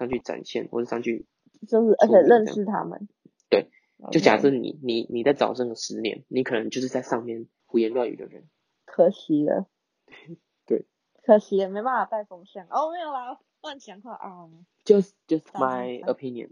[0.02, 1.28] 上去展现或者上去，
[1.68, 3.08] 就是而且认识他们。
[3.52, 3.70] 对，
[4.12, 8.50] 就假设你你你在早生个十年，你可能就是在上面胡言乱语的人。
[8.86, 9.68] 可惜了。
[10.66, 10.88] 对。
[11.24, 14.50] 可惜了没办法带风向哦，没有啦，乱讲话啊。
[14.84, 16.50] Just just my opinion.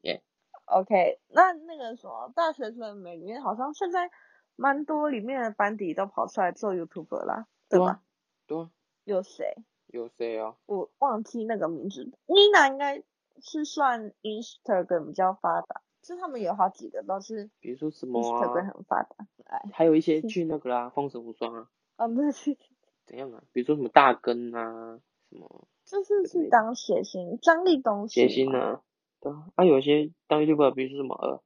[0.00, 0.22] Yeah.
[0.64, 4.10] OK，那那个什么大学生们里面好像现在
[4.56, 8.02] 蛮多里面的班底都跑出来做 YouTuber 啦，对吧？
[8.46, 8.70] 对啊。
[9.04, 9.54] 有谁？
[9.88, 10.54] 有谁啊？
[10.66, 12.10] 我忘记那个名字。
[12.26, 13.02] Nina 应该
[13.40, 19.26] 是算 Instagram 比较发达，就他们有好几个都是，比如说什么 Instagram 很发达，
[19.72, 21.68] 还有一些去那个啦，丰城无双啊。
[21.96, 22.56] 啊，不是。
[23.06, 23.42] 怎样啊？
[23.52, 25.66] 比如说什么大根啊，什么？
[25.84, 28.82] 就是去当谐星，张立东谐星啊，
[29.20, 29.46] 对啊。
[29.54, 31.42] 啊，有些当 YouTuber，比如说什么呃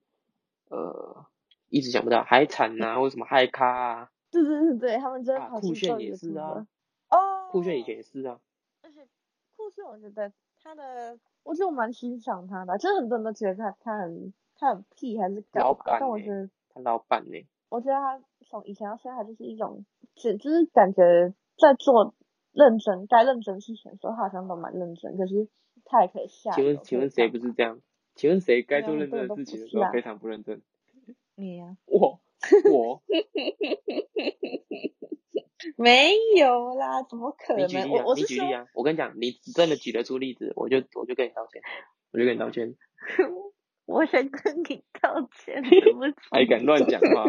[0.76, 1.26] 呃，
[1.68, 4.11] 一直想不到海产啊， 或者什么嗨咖啊。
[4.33, 6.66] 对对对对，他们真的好酷炫也是啊。
[7.52, 7.54] 哦。
[7.54, 8.40] 酷炫以前也是啊。
[8.82, 9.06] 而且
[9.56, 17.46] 酷炫，我觉得他的，我觉得我蛮欣赏他的，就是很多人都觉得他他很他很屁还是老板，但我觉得他老板呢。
[17.68, 19.84] 我觉得他从以前到现在，他就是一种，
[20.14, 21.34] 只就是感觉。
[21.58, 22.14] 在做
[22.52, 25.16] 认真该认真事情的时候，他好像都蛮认真。
[25.18, 25.46] 可是
[25.84, 26.50] 他也可以下。
[26.50, 27.80] 请问请问谁不是这样？
[28.16, 30.60] 请问谁该做认真的事情的时候非常不认真？
[31.36, 31.76] 你呀、啊。
[31.86, 32.20] 我
[32.72, 33.02] 我。
[35.77, 37.64] 没有啦，怎么可能？
[37.64, 38.05] 你举例啊！
[38.16, 38.66] 你举例啊！
[38.75, 41.62] 我跟你讲，你真的举得出例子，我就我就跟你道歉，
[42.12, 42.75] 我就跟你道歉。
[43.87, 46.14] 我想跟你道歉， 对不起。
[46.31, 47.25] 还敢乱讲话？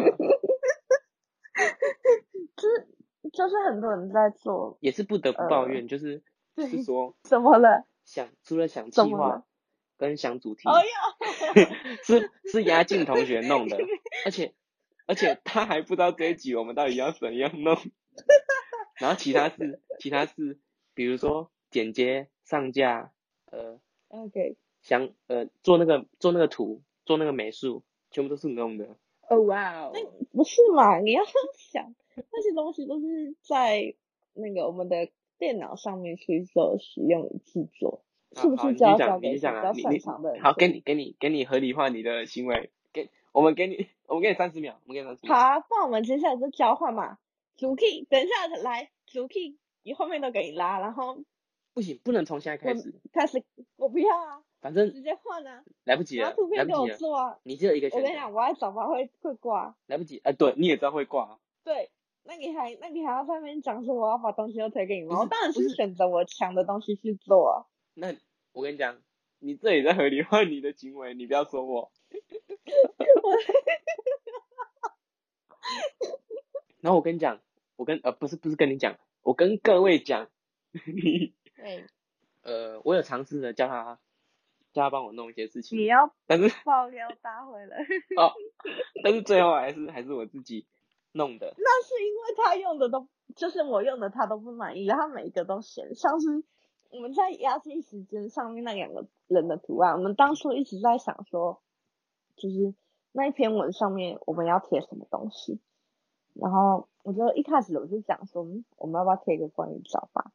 [2.56, 2.88] 就是。
[3.32, 6.22] 就是很多人在做，也是不得不抱怨，呃、就是
[6.56, 7.86] 是说怎么了？
[8.04, 9.44] 想除了想计划
[9.96, 10.68] 跟想主题，
[12.04, 13.78] 是是牙静同学弄的，
[14.26, 14.54] 而且
[15.06, 17.78] 而且他还不知道这一集我们到底要怎样弄，
[19.00, 20.58] 然后其他是其他是，
[20.94, 23.12] 比如说剪接上架，
[23.50, 28.96] 呃，OK，想呃做那个做那个图做那个美术，全部都是你弄的。
[29.28, 30.98] 哦哇哦，那不是嘛？
[31.00, 31.22] 你要
[31.56, 31.94] 想。
[32.30, 33.92] 那些东西都是在
[34.34, 38.04] 那个我们的电脑上面去做使用与制作，
[38.36, 40.40] 是不是就要交给你想啊，比较擅长的人？
[40.40, 45.34] 好，给你给你给你合理化你的行为，给我们给你我们给你三十秒，我们给你三十秒。
[45.34, 47.18] 好啊，不然我们接下来就交换嘛。
[47.56, 51.18] 主 key，等一下来，主 key，你后面都给你拉，然后
[51.72, 52.94] 不行，不能从现在开始。
[53.12, 53.42] 开始，
[53.76, 57.38] 我不要啊，反正直接换啊，来不及了，拿图片给我做啊。
[57.44, 57.98] 你只有一个选择。
[57.98, 59.76] 我跟你讲，我要早八会会挂。
[59.86, 61.38] 来不及，哎、呃，对，你也知道会挂。
[61.62, 61.90] 对，
[62.24, 65.20] 那你还那你还要在那边讲说我要把东西都推给你吗？
[65.20, 67.66] 我当然是选择我强的东西去做啊。
[67.94, 68.14] 那
[68.52, 69.00] 我跟你讲，
[69.38, 71.92] 你这里在合理化你的行为，你不要说我。
[76.84, 77.40] 然后我跟你讲，
[77.76, 80.28] 我跟呃不是不是跟你讲，我跟各位讲，
[81.56, 81.86] 对，
[82.42, 83.98] 呃，我有尝试的叫他
[84.74, 87.74] 叫他帮我弄一些事情，你要但是爆料大会了。
[88.18, 88.34] 哦，
[89.02, 90.66] 但是最后还是还是我自己
[91.12, 91.54] 弄的。
[91.56, 95.94] 那是因为他用的都就是我用的，他都不满意，他每一个都嫌。
[95.94, 96.44] 像是
[96.90, 101.62] 我们在压记时间上面那两个人的图案，我们当初一直在想说，
[102.36, 102.74] 就是
[103.10, 105.62] 那一篇文上面我们要贴什么东西。
[106.34, 110.32] 然后我就一开始我就讲说，我们要不要贴一个关于早八？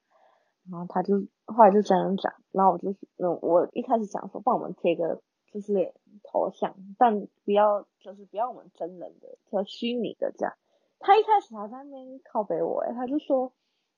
[0.70, 10.56] 然后他就后来就这样讲，然后我就嗯，我一开始讲说，帮我们贴个就是头像，但不要就是不要我们真人的，就虚拟的这样。
[11.00, 13.52] 他一开始还在那边靠北我，诶他就说，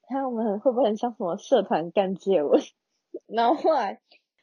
[0.08, 2.62] 看我们会不会很像什么社团干接吻？
[3.28, 4.00] 然后后来，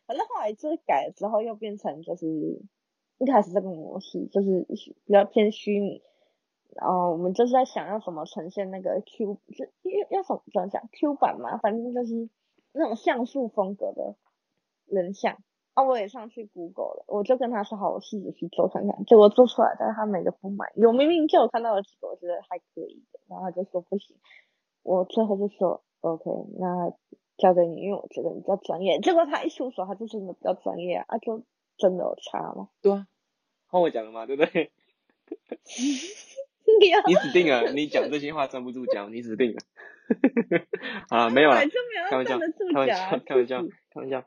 [0.07, 2.27] 反正后来就是改了之后又变成就是
[3.19, 4.67] 一开始这个模式就是
[5.07, 6.03] 比较偏虚拟。
[6.81, 12.29] 然后我们就是在想要怎么呈现那个 Q，就要要怎么怎么讲 Q 版嘛，反正就是
[12.73, 14.17] 那种像素风格的
[14.87, 15.37] 人像。
[15.75, 19.05] 啊，我也上去 Google 了，我就跟他说好，我试着去做看看。
[19.05, 20.85] 结果做出来，但是他每个不满意。
[20.85, 24.17] 我明明就有看到了几个，我觉得还可以的，然后他就说不行。
[24.83, 26.25] 我最后就说 OK，
[26.59, 26.93] 那
[27.37, 28.99] 交给你，因为我觉得你比较专业。
[28.99, 31.45] 结果他一出手，他就真的比较专业啊，啊就
[31.77, 32.71] 真的有差吗？
[32.83, 33.07] 对啊，
[33.69, 34.73] 换我讲了嘛，对不对？
[37.07, 37.73] 你死定了！
[37.73, 39.59] 你讲这些话站不住脚，你死定了。
[41.09, 41.57] 啊，没有了，
[42.09, 44.25] 开玩笑，开玩笑，开玩笑，开玩笑。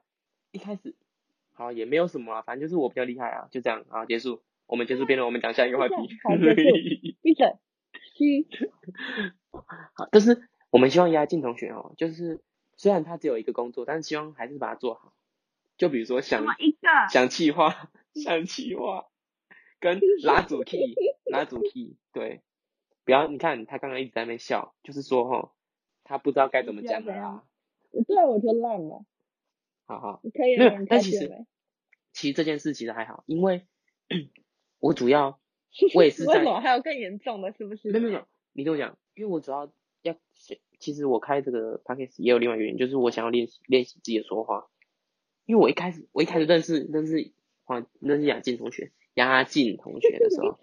[0.51, 0.95] 一开始，
[1.53, 5.95] 好也没有什么啊，反正就是我比较厉害啊，就这样啊，结束，我们结束辩论，我们讲下一个话题。
[6.23, 6.55] 好，结束。
[7.23, 8.71] 闭嘴。
[9.93, 12.41] 好，但是我们希望压进同学哦，就是
[12.75, 15.13] 虽然他只有一个工作，但是希望还是把它做好。
[15.77, 16.45] 就比如说想
[17.11, 19.05] 想企划，想企划。
[19.81, 22.41] 跟 拉主 key，拉主 key，对，
[23.03, 25.51] 不要你看他刚刚一直在那边笑，就是说哈，
[26.05, 27.43] 他不知道该怎么讲啊。
[28.07, 29.03] 对啊，我就烂了。
[29.85, 31.45] 好好，你可以没有，但其实
[32.13, 33.65] 其实这件事其实还好，因为
[34.79, 35.39] 我主要
[35.95, 36.33] 我也是在。
[36.35, 37.51] 为什么还有更严重的？
[37.51, 37.91] 是不是？
[37.91, 39.69] 没有没有，你听我讲，因为我主要
[40.03, 40.15] 要，
[40.79, 44.69] 其实我开这个 podcast 也有另外一个原因，就是我想要练习练习自己的说话，
[45.45, 48.91] 因为我一开始我一开始认识认识黄认识雅静同学。
[49.13, 50.59] 压进同学的时候，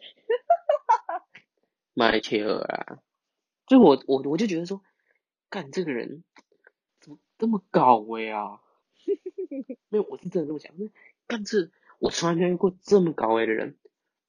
[1.95, 3.03] 麦切尔啊，
[3.67, 4.83] 就我我我就觉得说，
[5.51, 6.25] 干这个人
[7.01, 8.61] 怎么这么搞味啊？
[9.89, 10.73] 没有，我是真的这么想，
[11.27, 13.77] 干这我从来没有遇过这么搞味的人，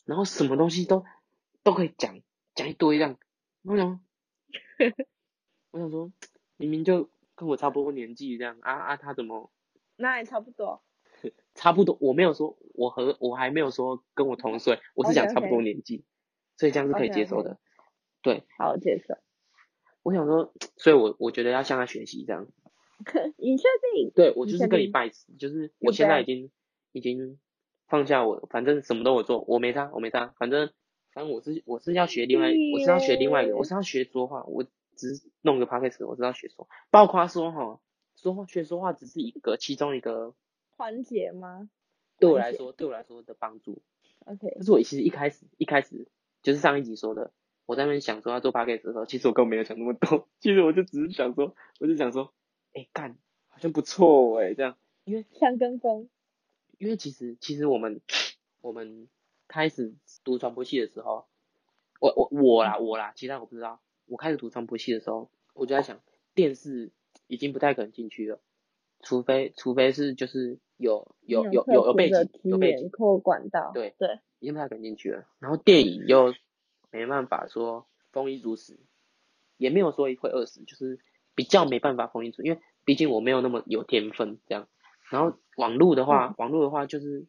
[0.05, 1.05] 然后什么东西都
[1.63, 2.19] 都可以讲
[2.55, 3.17] 讲一堆这样，
[3.63, 3.99] 我想，
[5.71, 6.11] 我想说，
[6.57, 9.51] 明明就跟我差不多年纪这样啊啊，他怎么？
[9.95, 10.81] 那也差不多。
[11.55, 16.03] 差不多，我没有说，我和我还没有说跟我同岁，我是讲差不多年纪，okay, okay.
[16.57, 17.51] 所以这样是可以接受的。
[17.51, 17.57] Okay.
[18.21, 19.15] 对，好接受。
[20.03, 22.47] 我想说， 所以我我觉得要向他学习这样。
[23.37, 24.11] 你确定？
[24.15, 26.51] 对，我就是跟你拜师，就是我现在已经
[26.91, 27.39] 已经
[27.87, 30.69] 放下我，反正什么都我做，我没他，我没他，反正
[31.13, 37.79] 反正我是我是要学另外，我是要学另外一个，我是要学说话，我只是弄个 podcast，我是要学说，包括说哈，
[38.15, 40.33] 说话学说话只是一个其中一个。
[40.79, 41.69] 环节吗？
[42.19, 43.81] 对我来说，对我来说的帮助。
[44.25, 44.49] OK。
[44.55, 46.07] 但是我其实一开始一开始
[46.41, 47.33] 就是上一集说的，
[47.65, 50.29] 我在那边想说要做 p a c k a g e 的时候，其实我根本没有想那么多。
[50.39, 52.33] 其实我就只是想说，我就想说，
[52.71, 53.17] 哎、欸、干，
[53.49, 54.77] 好像不错哎、欸，这样。
[55.03, 56.09] 因为像跟风。
[56.77, 57.99] 因为其实其实我们
[58.61, 59.09] 我们
[59.49, 59.93] 开始
[60.23, 61.27] 读传播系的时候，
[61.99, 63.81] 我我我啦我啦，其他我不知道。
[64.05, 65.99] 我开始读传播系的时候，我就在想，
[66.33, 66.93] 电视
[67.27, 68.39] 已经不太可能进去了，
[69.01, 70.59] 除非除非是就是。
[70.79, 75.25] 有有有有有背景，有背景扩管道，对对，已经被他赶进去了。
[75.39, 76.33] 然后电影又
[76.89, 78.79] 没办法说丰衣足食，
[79.57, 81.01] 也没有说会饿死，就是
[81.35, 84.69] 比较没办法丰衣足，因为毕竟我没有那么有天分这样。
[85.11, 87.27] 然后网络的话，嗯、网络的话就是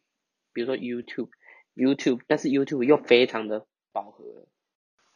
[0.53, 4.47] 比如说 YouTube，YouTube，但是 YouTube 又非常的饱和了。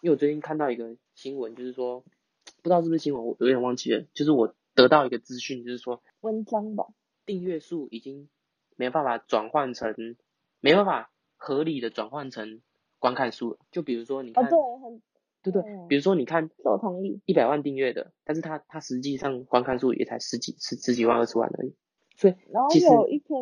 [0.01, 4.03] 因为我最近看到一个新闻，就是说不知道是不是新闻，我有点忘记了。
[4.14, 6.86] 就是我得到一个资讯，就是说文章吧，
[7.26, 8.30] 订阅数已经
[8.76, 10.15] 没办法转换成，
[10.59, 12.61] 没办法合理的转换成
[12.99, 13.59] 观看数了。
[13.71, 15.01] 就比如说你看，哦、对，很
[15.41, 21.76] 对对，嗯、比如说你看，我同意，一百万订阅的，但是他他实际上观看数也才十几十十几万二十万而已。
[22.17, 22.36] 所以
[22.69, 22.88] 其实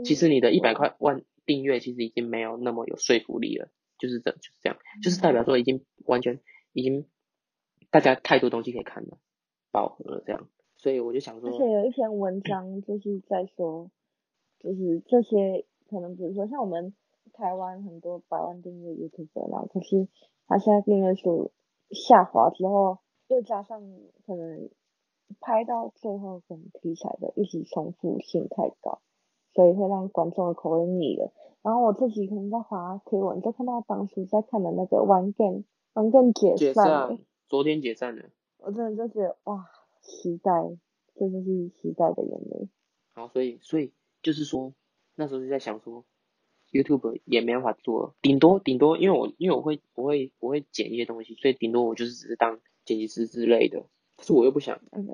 [0.06, 3.70] 其实你的一百块万订阅其实已经没有那么有说服力了。
[4.00, 6.42] 就是这就是这样，就是代表说已经完全
[6.74, 7.08] 已经
[7.90, 9.18] 大家太多东西可以看了，
[9.72, 10.50] 饱和了这样，
[10.84, 13.90] 所以我就想说，而且有一篇文章就是在说，
[14.60, 16.94] 就是这些可能比如说像我们
[17.32, 20.10] 台湾很多百万订阅 YouTuber 啦，可是
[20.46, 21.54] 他现在订阅数
[21.92, 22.98] 下滑之后，
[23.30, 23.82] 又加上
[24.26, 24.70] 可能
[25.40, 29.00] 拍到最后可能题材的一直重复性太高，
[29.54, 31.32] 所以会让观众的口味腻了。
[31.62, 35.64] 然后我自己可能在滑推文，就看到当初在看的那个 One Game
[35.94, 37.18] One Game 解散了，
[37.48, 38.24] 昨天解散了。
[38.58, 39.66] 我真的就觉得哇，
[40.04, 40.52] 时代，
[41.16, 42.70] 这就是时代的眼泪。
[43.14, 44.74] 好，所以所以就是说，
[45.16, 46.06] 那时候就在想说
[46.72, 53.86] ，YouTube 也没办法做，顶多顶多，因为我因为我会我会我会剪一些东西，所以顶多我就是只是当剪辑师之类的。
[54.18, 55.08] 可是我又不想，嗯，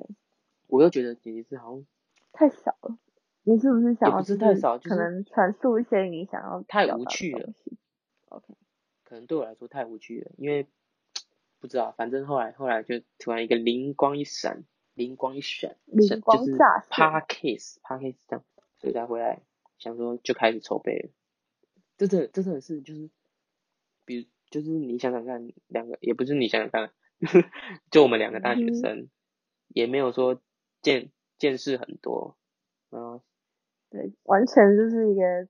[0.66, 1.86] 我又觉得剪辑师好像
[2.32, 2.98] 太少了。
[3.42, 4.18] 你是不是想要？
[4.18, 6.62] 不是太少，就是可能传述一些你想要。
[6.68, 7.52] 太无趣了。
[8.28, 8.54] OK。
[9.04, 10.66] 可能对我来说太无趣了，因为
[11.58, 14.64] 不知道，反正后来后来就突然一个灵光一闪，
[14.94, 16.90] 灵光一闪，灵光乍现。
[16.90, 18.44] Podcast，Podcast 这样，
[18.78, 19.42] 所以他回来
[19.78, 21.10] 想说就开始筹备了。
[21.96, 23.10] 这这这真的是就是，
[24.04, 26.92] 比如就是你想想看，两个也不是你想想看，
[27.90, 29.10] 就我们两个大学生，嗯、
[29.68, 30.40] 也没有说
[30.82, 32.36] 见见识很多，
[32.90, 33.20] 嗯。
[33.92, 35.48] 对，完全就是一个，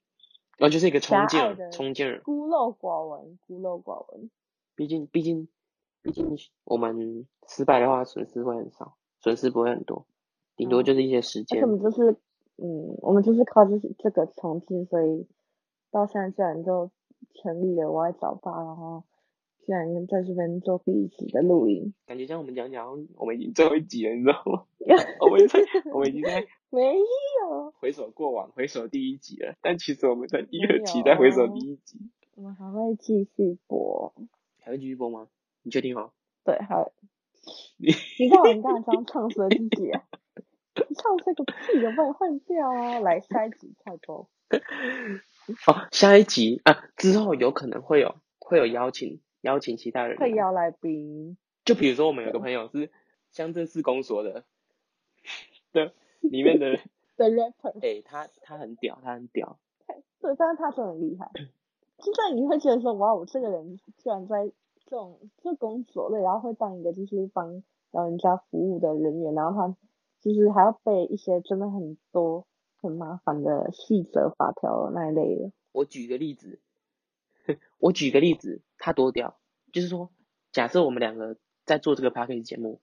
[0.60, 4.30] 哦，就是一个冲劲儿，冲劲儿，孤陋寡闻，孤陋寡闻。
[4.74, 5.48] 毕竟，毕竟，
[6.00, 10.06] 毕竟，我们失败的话，损失会很少，损失不会很多，
[10.56, 11.62] 顶多就是一些时间。
[11.62, 12.16] 我们就是，
[12.56, 15.26] 嗯，我们就是靠这这个冲劲，所以
[15.90, 16.90] 到现在居然就
[17.34, 19.04] 成立了我爱早八，然后。
[19.66, 24.64] 居然在这边做第一集的录音，感觉像我们讲讲，我们已经最后一集了，你知道吗？
[25.20, 25.60] 我们在，
[25.92, 29.54] 我们已经在 没有回首过往，回首第一集了。
[29.62, 32.00] 但其实我们在第二集在回首第一集。
[32.34, 34.12] 我们还会继续播，
[34.60, 35.28] 还会继续播吗？
[35.62, 36.10] 你确定吗？
[36.42, 36.90] 对，还。
[37.78, 43.00] 你你看我们刚刚唱衰自己你，唱衰个屁，有没有换掉啊？
[43.00, 44.28] 来下一集再播。
[45.64, 49.20] 好，下一集啊，之后有可能会有会有邀请。
[49.42, 52.90] 邀请其他人，会邀来宾，就比如说我们有个朋友是
[53.30, 54.44] 乡镇市公所的，
[55.72, 56.78] 的里面的
[57.16, 59.58] 的 rapper，哎、欸，他他很屌，他很屌，
[60.20, 61.30] 对，但是他真的很厉害，
[62.04, 64.52] 就算你会觉得说，哇，我这个人居然在
[64.90, 67.62] 这种就工作类，然后会当一个就是帮
[67.92, 69.76] 老人家服务的人员，然后他
[70.20, 72.46] 就是还要背一些真的很多
[72.82, 75.52] 很麻烦的细则法条那一类的。
[75.72, 76.60] 我举个例子。
[77.78, 79.40] 我举个例子，他多屌，
[79.72, 80.10] 就是说，
[80.52, 82.80] 假设我们两个在做这个 podcast 节目，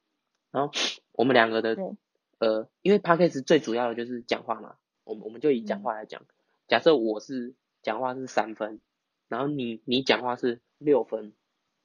[0.51, 0.73] 然后
[1.13, 1.95] 我们两个的，对
[2.39, 6.27] 呃，因为 podcast 最主要的就是讲话嘛，我们我们就以讲话来讲，嗯、
[6.67, 7.53] 假设我是
[7.83, 8.81] 讲话是三分，
[9.29, 11.33] 然后你你讲话是六分，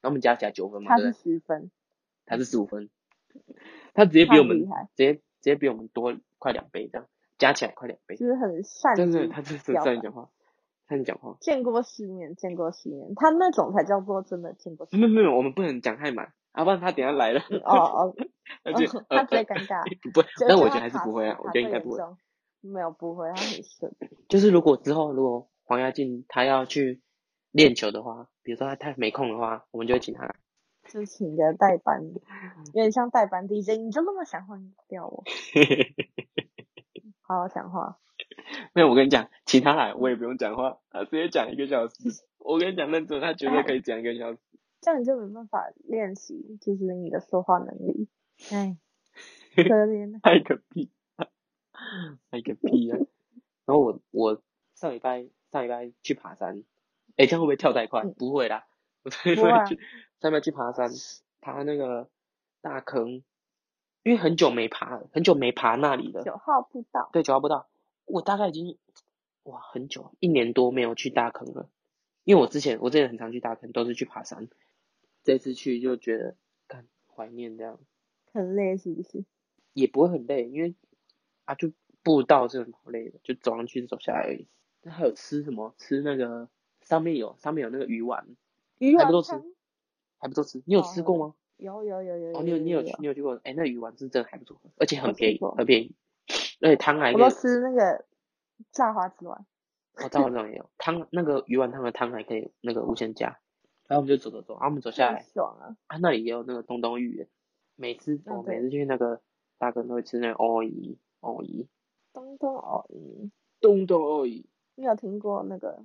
[0.03, 1.71] 然后我们加起来九分嘛，他是十分，
[2.27, 2.91] 他是十五分，
[3.95, 7.07] 他直接比我们直接直接比我们多快两倍这样，
[7.39, 10.29] 加起来快两倍，就是很善，真的，他就是善于讲话。
[10.89, 15.09] 看你讲话，见过世面，见过世面，他那种才叫做真的见过世面。
[15.09, 17.41] 没有没有，我们不能讲太满，要不然他等下来了。
[17.65, 18.15] 哦哦，
[18.63, 18.87] 他直
[19.37, 19.83] 接尴尬。
[20.13, 21.99] 不，但我觉得还是不会啊，我觉得应该不会。
[22.61, 23.95] 没有不会，他很顺。
[24.29, 27.01] 就是如果之后如果黄雅静他要去
[27.53, 30.35] 练球的话，比如说他太没空的话，我们就会请他来。
[30.89, 35.23] 就请个代班，有点像代班 DJ，你就那么想换掉我？
[37.23, 37.99] 好好讲话。
[38.75, 41.95] 没有，我跟你讲，请他来，我也不用讲话，他直接讲一个小时。
[42.39, 44.39] 我跟你讲，认真，他绝对可以讲一个小时。
[44.83, 48.09] 这样你就没办法练习，就是你的说话能力。
[48.51, 48.77] 哎，
[49.55, 50.19] 可怜。
[50.23, 50.91] 爱个屁，
[52.31, 52.99] 爱个屁啊！
[53.65, 54.43] 然后我我
[54.75, 56.65] 上礼拜上礼拜去爬山，
[57.17, 58.03] 哎，这样会不会跳太快？
[58.03, 58.67] 嗯、不会啦，
[59.03, 59.79] 我上礼拜去
[60.21, 60.91] 上礼拜去爬山，
[61.41, 62.09] 爬那个
[62.61, 63.23] 大坑，
[64.03, 66.23] 因为很久没爬了，很久没爬那里了。
[66.23, 67.11] 九号步道。
[67.13, 67.69] 对，九号步道。
[68.05, 68.79] 我大概已经
[69.45, 71.69] 哇很久，一年多没有去大坑了，
[72.25, 74.49] 因为我之前我之前很常去大坑，都是去爬山，
[75.23, 76.37] 这次去就觉得
[76.69, 77.79] 很怀念这样。
[78.33, 79.25] 很累是不是？
[79.73, 80.75] 也不会很累，因为
[81.45, 84.49] 啊就步道是很好累的，就走上去走下来而已。
[84.83, 85.75] 那还有吃什么？
[85.79, 86.49] 吃那个
[86.93, 88.37] 上面有上面有那个鱼丸，
[88.77, 89.33] 鱼丸还不都吃？
[90.19, 90.63] 还不都吃？
[90.67, 91.35] 你有吃过吗？
[91.57, 92.39] 有有有有有。
[92.39, 93.41] 哦，你有你有去你有去过？
[93.45, 95.95] 哎，那鱼丸是真的还不错，而且很便宜，很便宜。
[96.61, 97.23] 而且汤还可以。
[97.23, 98.05] 我都吃那个
[98.73, 99.47] 炸花枝丸。
[99.95, 103.39] 哦，炸花枝丸也有 汤，那个鱼丸汤的汤还可以那个无限加。
[103.89, 105.23] 然后我们就走走走，然后我们走下来。
[105.33, 105.77] 爽啊！
[105.87, 107.29] 啊，那里也有那个东东芋圆，
[107.77, 109.23] 每次我每次去那个
[109.57, 111.67] 大哥都会吃那个鳗鱼鳗鱼。
[112.13, 113.31] 东东鳗鱼。
[113.63, 114.45] 东东鳗鱼。
[114.75, 115.83] 你有听过那个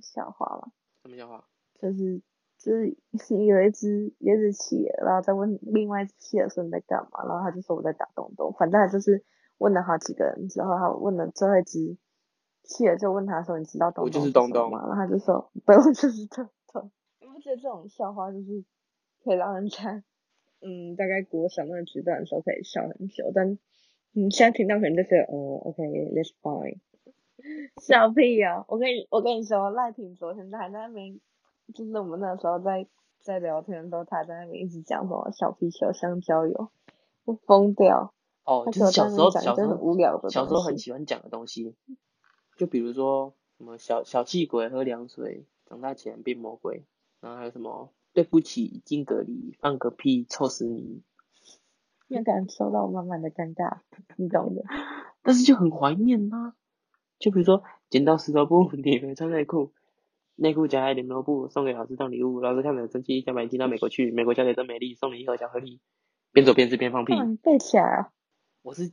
[0.00, 0.72] 笑话吗？
[1.02, 1.44] 什么笑话？
[1.80, 2.22] 就是
[2.58, 2.96] 就是
[3.44, 9.24] 有一只有一只企鹅，然后再问另外一只企鹅说你在干嘛，然后他就说我在打东东，反正他就是
[9.58, 11.96] 问了好几个人之后，他问了最后一只
[12.64, 14.70] 企鹅就问他说你知道东东是东东。
[14.72, 16.90] 然后他就说不用，就是东东。
[17.20, 18.64] 你不觉得这种笑话就是
[19.22, 20.02] 可以让人家
[20.60, 23.58] 嗯大概国小那个阶段的时候可以笑很久，但
[24.12, 26.80] 你现在听到可能就觉得哦，OK，that's fine。
[27.80, 28.64] 笑屁哦！
[28.68, 31.20] 我跟你我跟你说，赖婷昨天还在那边，
[31.74, 32.86] 就是我们那时候在
[33.20, 36.70] 在聊天的时候，他在那边一直讲什么小皮球香蕉油，
[37.24, 38.12] 我疯掉。
[38.44, 41.76] 哦，就是小时候小时候无聊的，小时候很喜欢讲的东西，
[42.56, 46.86] 就比如说什么小小气鬼喝凉水，长大前变魔鬼，
[47.20, 51.02] 然后还有什么对不起金格里放个屁臭死你，
[52.08, 53.80] 有感受到满满的尴尬，
[54.16, 54.64] 你懂的。
[55.22, 56.54] 但是就很怀念呐。
[57.18, 59.72] 就比如说，剪刀石头布， 你没穿内裤，
[60.36, 62.40] 内裤夹在联络布，送给老师当礼物。
[62.40, 64.10] 老师看了生气，想把你寄到美国去。
[64.12, 65.80] 美国小姐真美丽，送你一盒巧克力。
[66.32, 67.14] 边走边吃边放屁。
[67.42, 68.12] 背起来啊！
[68.62, 68.92] 我是，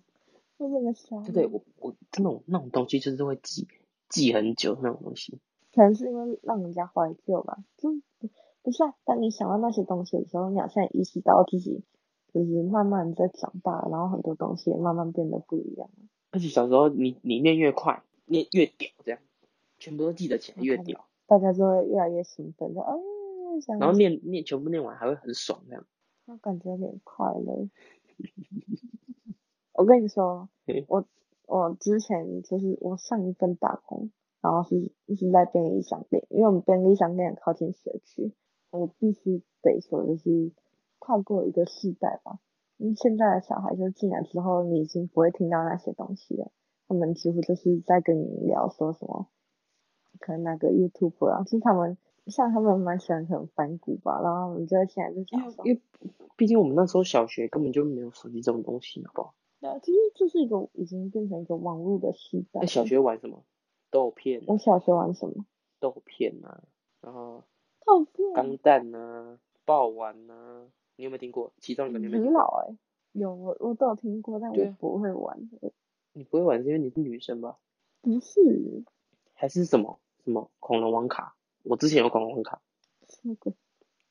[0.58, 1.24] 我怎么想？
[1.26, 3.68] 对对，我我那种那种东西就是会记
[4.10, 5.40] 记很久那种东西。
[5.74, 7.58] 可能是因为让人家怀旧吧。
[7.78, 7.90] 就
[8.64, 11.84] 不是啊，当你想到那些东西的时候，你好像意识到自己
[12.34, 15.90] 就是慢慢在长大，然后很多东西也慢慢变得不一样。
[16.32, 18.02] 而且小时候你你念越快。
[18.26, 19.20] 越越屌，这样
[19.78, 22.94] 全部都记得起来，越屌，大家就会越来越兴奋，就哎，
[23.80, 25.86] 然后念念全部念完还会很爽，这样，
[26.26, 27.70] 那感觉有点快乐。
[29.74, 30.50] 我跟你说，
[30.88, 31.06] 我
[31.48, 34.10] 我之前就是我上一份打工，
[34.42, 38.34] 然后是是在便利商店，因为我们便利商店靠近社区，
[38.72, 40.52] 我必须得说就是
[40.98, 42.40] 跨过一个世代吧，
[42.78, 46.52] 因为现在的小孩就进来之后，你已经不会听到那些东西了。
[46.88, 49.28] 他们几乎就是在跟你聊说什么，
[50.20, 55.82] 可能那个 YouTube 啊，就是他们像他们蛮喜欢很反骨吧，然后我们就现在就讲说，因为
[56.36, 59.36] 毕竟我们那时候小学根本就没有手机这种东西，好不好？
[59.62, 62.62] 对啊，其实就是一个已经变成一个网络的时代。
[62.62, 63.44] 那小学玩什么？
[63.90, 64.44] 豆片。
[64.48, 65.46] 我小学玩什么？
[65.80, 66.64] 豆片啊，
[67.02, 67.44] 然后。
[67.86, 68.34] 豆片。
[68.34, 70.66] 钢弹啊，爆丸啊，
[70.98, 71.54] 你有没有听过？
[71.60, 72.26] 其中一个你没听过？
[72.26, 72.78] 很老哎、欸，
[73.14, 75.40] 有我我都有听过，但我不会玩。
[76.18, 77.58] 你不会玩是因为你是女生吧？
[78.02, 78.86] 不是，
[79.34, 81.36] 还是什么什么恐龙王卡？
[81.64, 82.62] 我之前有恐龙王卡。
[83.10, 83.54] 什么鬼？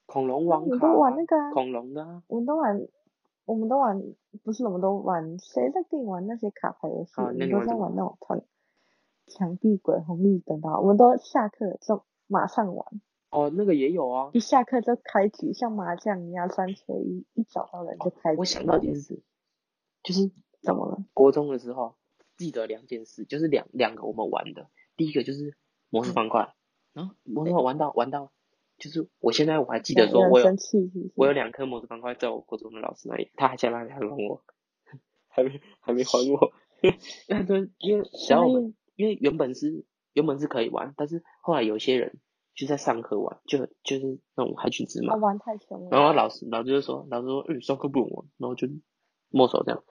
[0.04, 0.74] 恐龙王卡。
[0.74, 1.50] 我都玩那个啊。
[1.52, 2.22] 恐龙的啊。
[2.26, 2.86] 我们都玩，
[3.46, 4.02] 我们都玩，
[4.42, 7.12] 不是我们都玩，谁在跟你玩那些卡牌游戏？
[7.16, 8.42] 我们都在玩那种团，
[9.26, 12.86] 墙壁鬼、红绿灯的，我们都下课就马上玩。
[13.30, 14.28] 哦，那个也有啊。
[14.34, 18.40] 一下课就开局，像麻将一样，三缺一，一找到人就开局。
[18.40, 19.22] 我想到一件事，
[20.02, 20.30] 就是。
[20.64, 21.04] 怎么了？
[21.12, 21.96] 国中的时候
[22.36, 25.56] 记得两件事，就是两两个我们玩的，第一个就是
[25.90, 26.54] 魔术方块，
[26.92, 28.32] 然后魔术方块玩到玩到，
[28.78, 30.46] 就是我现在我还记得说我有
[31.14, 34.42] 我有两颗魔术方块在我国中的老师那里，他还在那里还还我，
[35.28, 36.52] 还没还没还我，
[37.28, 42.18] 那对，因为然后我们因为原本是原本是可以玩，但是后来有些人
[42.54, 48.66] 就在上课玩，就就是那种海群之马，玩太凶了，然后老师老师就说老师说嗯上课不能玩，然后就
[49.30, 49.84] 没收这样。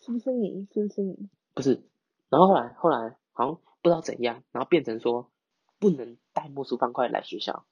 [0.00, 0.66] 是不是你？
[0.72, 1.28] 是不是你？
[1.54, 1.82] 不是，
[2.28, 5.30] 然后后来后来好像不知道怎样，然后变成说
[5.78, 7.66] 不能带魔术方块来学校，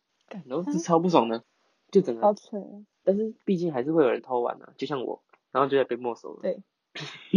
[0.45, 1.45] 然后是超不爽的，
[1.91, 2.23] 就整个。
[2.23, 2.59] 好扯。
[3.03, 6.43] 但是毕竟还是会有人偷玩啊，就像我，然后就在被没收了。
[6.43, 6.63] 对。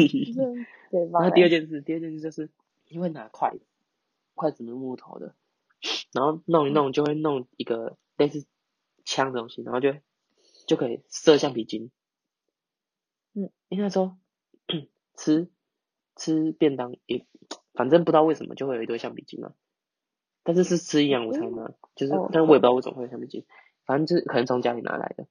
[0.92, 1.20] 对吧？
[1.22, 2.50] 然后第二件事，第二件事就是
[2.88, 3.62] 因为拿筷子，
[4.34, 5.36] 筷子是木头的，
[6.12, 8.46] 然后弄一弄就会弄一个类似
[9.06, 9.94] 枪的东西，然后就
[10.68, 11.92] 就可以射橡皮筋。
[13.34, 14.18] 嗯，应该说。
[15.18, 15.50] 吃
[16.16, 17.26] 吃便当也，
[17.74, 19.54] 反正不知道为什么就会有一堆橡皮筋嘛。
[20.44, 23.46] 但是是吃营养午餐嘛，就是，但是我也不知道为什么会有橡皮筋，
[23.86, 25.28] 反正就是可能从家里拿来的。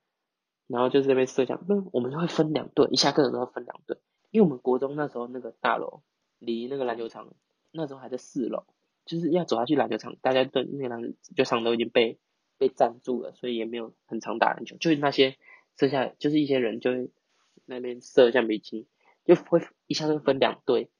[0.68, 3.98] 然后就是那边设想，那我们就会分两队，一下课的时候分两队，
[4.30, 6.02] 因为我们国中那时候那个大楼
[6.38, 7.34] 离那个篮球场，
[7.72, 8.66] 那时候还在四楼，
[9.04, 11.02] 就是要走下去篮球场，大家对那个篮
[11.34, 12.20] 球场都已经被
[12.56, 15.36] 被占住了，所以也没有很常打篮球，就是那些
[15.76, 17.10] 剩下就是一些人就会
[17.64, 18.86] 那边射橡皮筋。
[19.24, 20.90] 就会一下子分两队，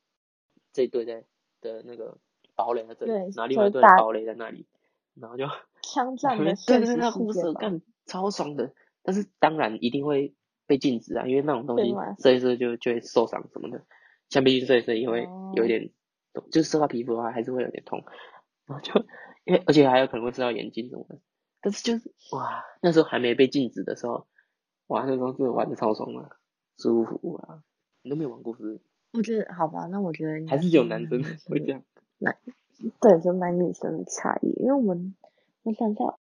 [0.72, 1.24] 这一队在
[1.60, 2.18] 的那个
[2.54, 4.66] 堡垒在这里，然后另外一队堡垒在那里，
[5.14, 5.44] 然后就
[5.82, 8.74] 枪战的，对对对，互射干超爽的。
[9.02, 10.34] 但是当然一定会
[10.66, 13.84] 被禁止啊，因为那种东西吗射一射就就会受伤什么的，
[14.28, 15.90] 像毕竟射一射也会有一点，
[16.34, 18.04] 哦、就是射到皮肤的话还是会有点痛，
[18.66, 18.92] 然后就
[19.44, 21.18] 因为而且还有可能会射到眼睛什么的，
[21.62, 24.28] 但是就是哇，那时候还没被禁止的时候，
[24.88, 26.36] 哇，那时候真的玩的超爽啊，
[26.76, 27.64] 舒服啊，
[28.02, 28.80] 你都没有玩过是不是？
[29.12, 31.82] 我觉得好吧，那我觉得还是有男生会这样，
[32.18, 32.36] 男
[33.00, 35.14] 对，就男女生的差异，因为我们
[35.62, 36.18] 我想想，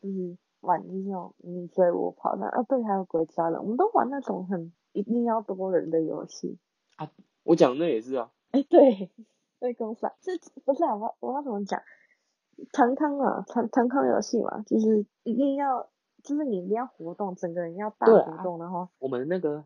[0.00, 0.36] 就是。
[0.64, 6.56] 玩那种你追我跑的，啊对，还有鬼抓人，我们都玩那种很一定要多人的游戏
[6.96, 7.10] 啊。
[7.42, 8.30] 我讲的那也是啊。
[8.52, 9.10] 哎、欸，对，
[9.60, 10.32] 对，公司这
[10.64, 10.96] 不是啊？
[10.96, 11.82] 我我要怎么讲？
[12.72, 15.86] 团康啊，团团康游戏嘛，就是一定要，
[16.22, 19.62] 就是你一定要活动，整个人要大活动，啊、然后我们那个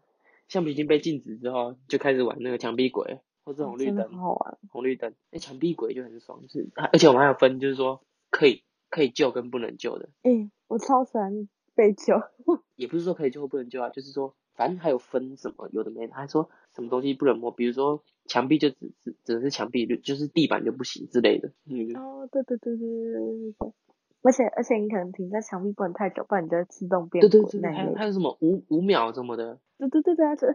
[0.49, 4.59] 橡皮筋被禁止之后，就开始玩那个墙壁鬼或是红绿灯，好好玩。
[4.71, 8.65] 红绿灯，那墙壁鬼就很爽，是而且我们还有分，就是说可以。
[8.91, 10.09] 可以救跟不能救的。
[10.23, 12.15] 哎、欸，我超喜欢被救。
[12.75, 21.53] 也不是说可以救或不能救啊，就是说，反正还有分什么有的没的，还说什么东西不能摸，比如说墙壁就只只只是墙壁，就就是地板就不行之类的。
[21.67, 21.95] 嗯。
[21.99, 23.73] 哦，对对对对对对对。
[24.23, 27.21] 而且而且你可能停在墙壁不能太久，不然你就会自动变。
[27.21, 27.71] 对对对。
[27.73, 29.59] 还有还有什么五五秒什么的。
[29.79, 30.47] 对对对对啊，这。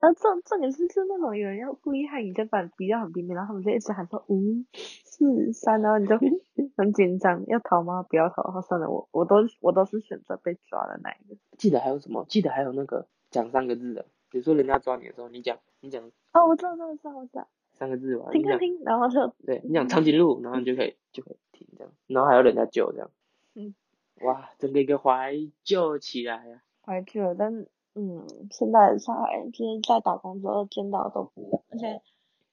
[0.00, 4.40] 然后重重点是是那种有人要故意害你，就把比较很边边，然后他们就一直喊说五
[4.72, 6.16] 四三，然后你就
[6.74, 8.02] 很紧张，要逃吗？
[8.08, 11.36] 不要逃，然后算了，我我都我都是选择被抓的那一个。
[11.58, 12.24] 记得还有什么？
[12.30, 16.02] 记得还有那个讲三个字的，比如说人家抓你的时候，你讲你讲。
[16.32, 17.46] 哦，我知道，我知道，我知道。
[17.74, 18.30] 三个字吧。
[18.30, 23.10] 听听听，然后就对你讲长颈鹿，然后你就可以就可以停这样，然后还有人家救这样。
[23.54, 23.74] 嗯。
[24.22, 26.86] 哇，整个一个怀旧起来呀、啊。
[26.86, 27.66] 怀旧，但。
[27.92, 32.00] 嗯，现在的小孩就是在打工之后见到都不一样，而且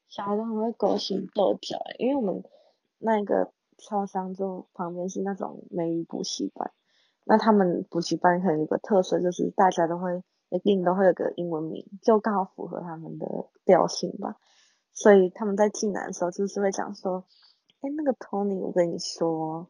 [0.10, 2.44] 小孩都很会勾心斗角，因为我们
[2.98, 6.72] 那个超商就旁边是那种美语补习班，
[7.24, 13.28] 那他们补习班可能有个特色就是大家都会一定都会有个英文名，就刚好符合他们的
[13.64, 14.38] 调性吧，
[14.94, 17.26] 所以他们在进来的时候就是会讲说，
[17.88, 19.70] 哎，那个 Tony，我跟你说。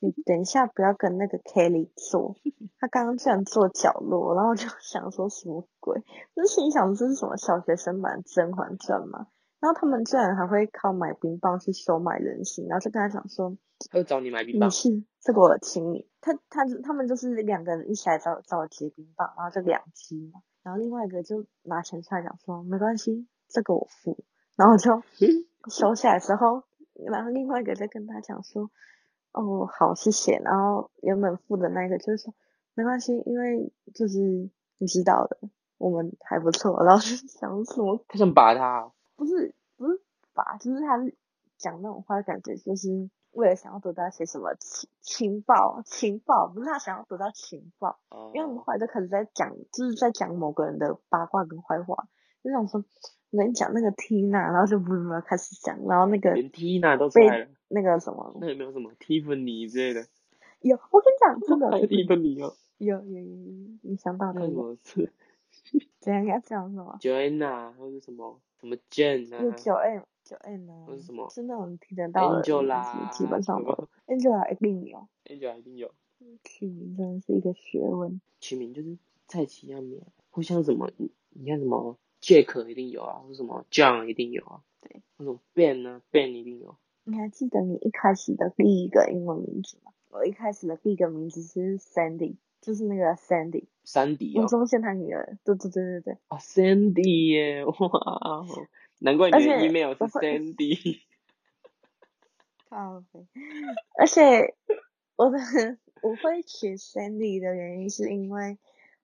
[0.00, 2.36] 你等一下，不要跟那个 Kelly 坐，
[2.78, 6.00] 他刚刚居然坐角落，然后就 想说什么鬼？
[6.36, 9.26] 就心想这是什么小学生版《甄嬛传》吗？
[9.58, 13.56] 然后他们居然还会靠买冰棒去收买人心，然后就跟他讲说，
[13.90, 16.08] 他会找你买冰棒，是这个我请你。
[16.20, 24.16] 他他他们就是两个人一起来找找我结冰棒，然后就两只嘛，然后另外一个就拿钱出来讲说没关系，这个我付，
[24.54, 25.02] 然后就
[25.68, 26.62] 收起来之后，
[27.06, 28.70] 然后另外一个在跟他讲说。
[29.32, 30.40] 哦，好，谢谢。
[30.42, 32.34] 然后原本付的那个就是说
[32.74, 34.18] 没关系，因为就是
[34.78, 35.38] 你知道的，
[35.76, 36.82] 我们还不错。
[36.82, 40.00] 然后就想说，他想拔他，不是不是
[40.32, 41.14] 拔，就是他是
[41.58, 42.88] 讲那种话，感觉就是
[43.32, 52.08] 为了想要得到一些什么情情报，情报不是他想要得到情报，哦、因为我们后来就开始在讲，就是在讲某个人的八卦跟坏话，
[52.42, 52.82] 就想说。
[53.36, 60.06] 能讲那个 Tina，然后就不不开始讲，然后那个连 Tina 都出来了，那个什么，那有没有什么 Tiffany 之类的？
[60.60, 63.24] 有，我跟你讲，真的 Tiffany 哦，有有有，
[63.82, 64.76] 你想到那个？
[66.00, 66.24] 怎样？
[66.26, 69.42] 要讲什么？Joanna 或者什么什么 Jane 啊？
[69.42, 70.84] 有九 M 九 M 啊？
[70.86, 71.28] 或者什么？
[71.30, 75.90] 是那种听得到的 Angela，基本上都 Angela 一定有，Angela 一定有。
[76.44, 80.90] 取名真的是一个学问，取名就是菜奇样名，或像什么，
[81.30, 86.76] 你看什么？Jack 一定有啊，或什么 John 一定有啊，对，那种 Ben 呢，Ben 一定有。
[87.04, 89.92] 你还记得你一开始的第一个英文名字吗？
[90.10, 93.64] 我一开始的第一个名字是 Sandy，就是那个 Sandy。
[93.84, 94.44] Sandy 哦。
[94.44, 95.38] 吴宗宪他女儿。
[95.44, 96.18] 对对对对对。
[96.28, 97.74] 啊，Sandy 耶，哇，
[98.98, 101.00] 难怪你的 email 是 Sandy。
[102.68, 103.26] 靠北。
[103.98, 104.54] 而且
[105.16, 105.38] 我的
[106.02, 108.58] 我会取 Sandy 的原因是因为。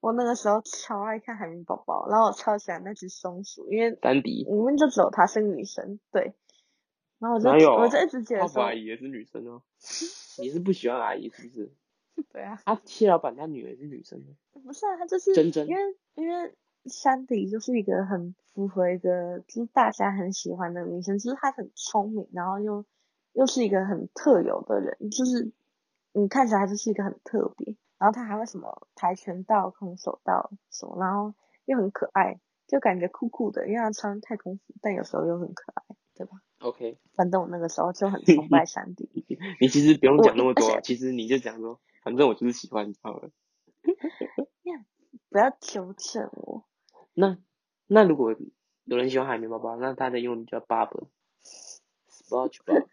[0.04, 6.34] 我那个时候超爱看海绵宝宝，然后我超喜欢那只松鼠，因为丹迪，里面就只有她是女生，对。
[7.18, 9.62] 然后我就有我就一直觉得说，阿姨也是女生哦。
[10.38, 11.72] 你是不喜欢阿姨是不是？
[12.30, 12.60] 对啊。
[12.66, 14.22] 啊，谢老板他女儿是女生。
[14.62, 15.80] 不是啊，他就是真真，因为
[16.16, 22.84] 因为珊迪就是一个很符合一个就是大家很喜欢的女生，就是她很聪明，然后又
[23.32, 25.50] 又是一个很特有的人，就是
[26.12, 27.74] 你看起来就是一个很特别。
[27.98, 31.34] 然后他还会什么跆拳道、空手道什么，然后
[31.64, 35.82] 又很可爱，就感觉酷酷的，因为他穿太空服，但有时候又很可爱，
[36.14, 39.08] 对吧？OK，反正我那个时候就很 崇拜山迪。
[39.60, 43.30] 你其实不用讲那么多，其实你就讲说，反正我就是喜欢他了。
[45.30, 46.64] 不要纠正我。
[47.12, 47.38] 那
[47.86, 48.34] 那如果
[48.84, 52.86] 有人喜欢海绵宝宝，那他的英文名叫 Bob，SpongeBob。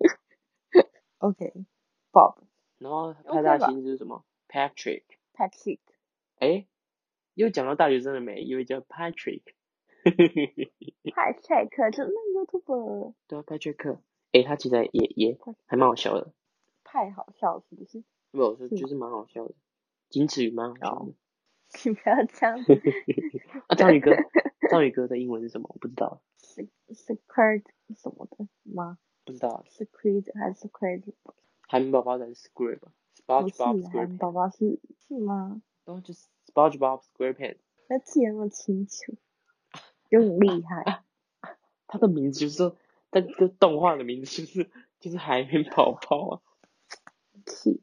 [1.18, 2.36] OK，Bob。
[2.78, 4.24] 然后派大星是什么
[4.54, 5.80] ？Patrick，Patrick，
[6.38, 6.68] 哎，
[7.34, 8.40] 又讲到大学生了没？
[8.42, 9.42] 一位叫 Patrick。
[11.12, 13.14] 派翠克就那 YouTuber。
[13.26, 14.00] 对啊，派翠克。
[14.30, 15.36] 哎，他其实也也
[15.66, 16.32] 还蛮好笑的。
[16.84, 18.04] 太好笑是不是？
[18.30, 19.54] 没有，是就是蛮好笑的，
[20.08, 21.14] 仅此于蛮好笑的。
[21.84, 22.72] 你不要这样子。
[23.66, 24.12] 啊，章鱼哥，
[24.70, 25.68] 章鱼哥的英文是什么？
[25.74, 26.22] 我不知道。
[26.94, 27.64] Secret
[27.96, 28.98] 什么的吗？
[29.24, 29.64] 不知道。
[29.68, 31.02] Secret 还是 Secret？
[31.62, 32.92] 海绵宝宝的 Square 吧。
[33.26, 35.62] 不是，海绵宝宝是是吗？
[35.84, 37.58] 然后就是 SpongeBob SquarePants。
[37.88, 39.14] 那记得那么清楚，
[40.10, 41.02] 就很厉害。
[41.86, 42.76] 他的名字就是说，
[43.10, 44.70] 他这个动画的名字就是
[45.00, 46.40] 就是海绵宝宝啊。
[47.46, 47.82] 气。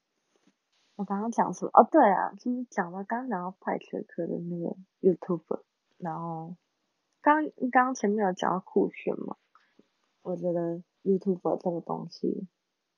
[0.95, 1.71] 我刚刚讲什么？
[1.73, 5.61] 哦，对啊，就是讲到刚刚讲到派翠克的那个 YouTuber，
[5.97, 6.55] 然后
[7.21, 9.37] 刚刚刚前面有讲到酷炫嘛？
[10.21, 12.47] 我觉得 YouTuber 这个东西，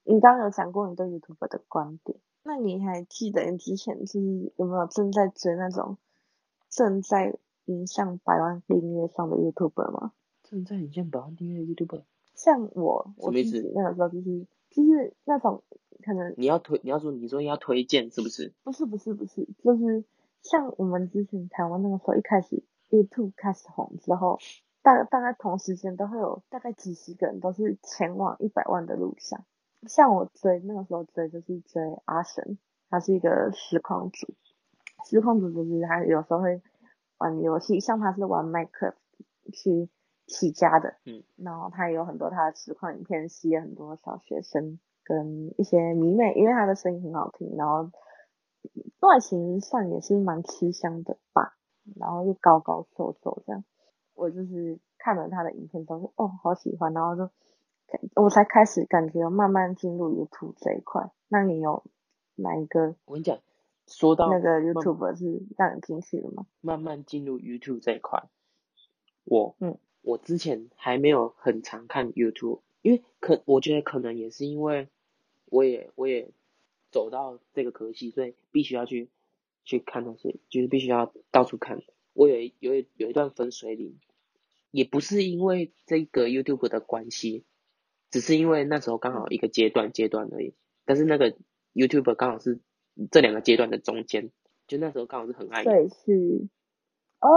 [0.04, 5.98] 你刚刚有讲过你对 YouTuber 的观点，那你还记得你之前就是有没有正在追那种
[6.70, 10.14] 正在迎向百万订阅上的 YouTuber 吗？
[10.44, 12.04] 正在迎向百万订阅的 YouTuber？
[12.36, 15.64] 像我，我自己那个时候就是就是那种。
[16.04, 18.52] 可能你要推，你要说，你说要推荐是不是？
[18.64, 20.04] 不是不是不是，就是
[20.42, 24.38] 像我们之前台湾那个时候，一开始 YouTube 开始红之后，
[24.82, 29.46] 大大概同时间都会有大概几十个人都是前往一百万的路上。
[29.88, 32.58] 像我追那个时候追就是追阿神，
[32.90, 34.34] 他是一个实况主，
[35.06, 36.62] 实况主就是他有时候会
[37.18, 38.96] 玩游戏，像他是玩 Minecraft
[39.52, 39.90] 去
[40.28, 44.80] 起家的，嗯，然后他也有很多他的实况影片，吸引很多小学生。
[45.06, 47.92] 跟一些迷妹，因为他的声音很好听，然后
[49.02, 51.58] 外形上也是蛮吃香的吧，
[51.98, 53.66] 然后又高高瘦瘦这样，
[54.14, 57.30] 我就是看了他的影片之后，哦，好喜欢，然后就
[58.16, 61.12] 我才开始感觉慢慢进入 YouTube 这一块。
[61.28, 61.84] 那你有
[62.36, 62.96] 哪一个？
[63.06, 63.40] 我跟你讲，
[63.88, 66.46] 说到那个 YouTube 是让你进去的吗？
[66.62, 68.24] 慢慢进入 YouTube 这一块，
[69.24, 72.60] 我嗯，我之前还没有很常看 YouTube。
[72.82, 74.90] 因为可我觉得可能也是因为，
[75.46, 76.32] 我也我也
[76.92, 79.08] 走到这个科系，所以必须要去
[79.64, 81.82] 去看那些，就是必须要到处看。
[82.12, 83.98] 我有一有一有一段分水岭，
[84.70, 87.46] 也不是因为这个 YouTube 的关系，
[88.14, 90.54] 只是因为那时候刚好一个阶段阶段而已。
[90.86, 91.36] 但是那个
[91.74, 92.60] YouTube 刚好是
[93.10, 94.30] 这两个阶段的中间，
[94.68, 95.74] 就那时候刚好是很爱演。
[95.74, 96.48] 对，是
[97.20, 97.28] 哦，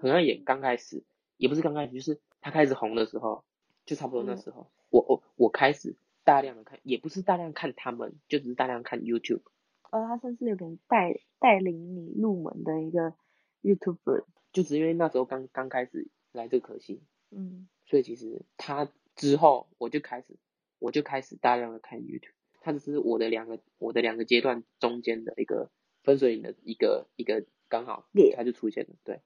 [0.00, 1.04] 很爱演，刚开始
[1.36, 3.44] 也不是刚开始，就是他开始红的时候。
[3.86, 9.42] 就差不多那时候，嗯、我我我开始大量的看，也不是大量看他们，就只是大量看 YouTube。
[9.90, 13.12] 呃、哦，他算是有点带带领你入门的一个
[13.60, 14.24] YouTuber，
[14.54, 20.36] 就只因为那时候刚刚开始来这个科系，嗯，所以其实他之后我就开始
[20.78, 25.70] 我就开始大量的看 YouTube，它只是我的两个我的两个阶段中间的一个
[26.02, 28.06] 分水岭的一个一个刚好
[28.36, 29.20] 它就出现了，对，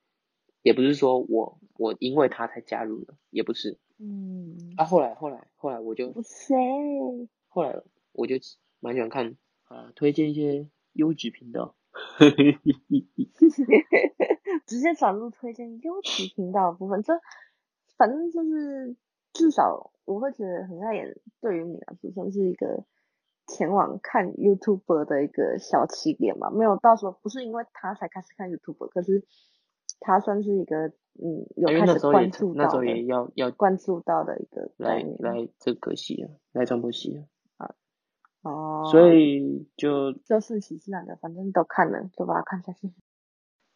[0.63, 3.79] 也不是说我我因为它才加入的，也不是。
[4.01, 6.55] 嗯，啊，后来后来后来我就，谁？
[7.49, 7.83] 后来
[8.13, 8.37] 我就
[8.79, 11.75] 蛮喜欢看啊，推荐一些优质频道，
[14.65, 17.13] 直接转入推荐优质频道的部分，这
[17.97, 18.95] 反正就是
[19.33, 22.85] 至少我会觉得很碍眼，对于你来说算是一个
[23.47, 29.25] 前往看 YouTuber 的一个小起点嘛，没有到时候不是因为他才开始看 YouTuber，可是。
[30.01, 37.27] 他算是一个嗯，有开始关注到的，那时候也要要关注到的一个来来这个系啊，来传播系
[37.57, 37.75] 啊，
[38.43, 42.93] 哦，所以就就顺其自然的，反正都看了，就把它看下去。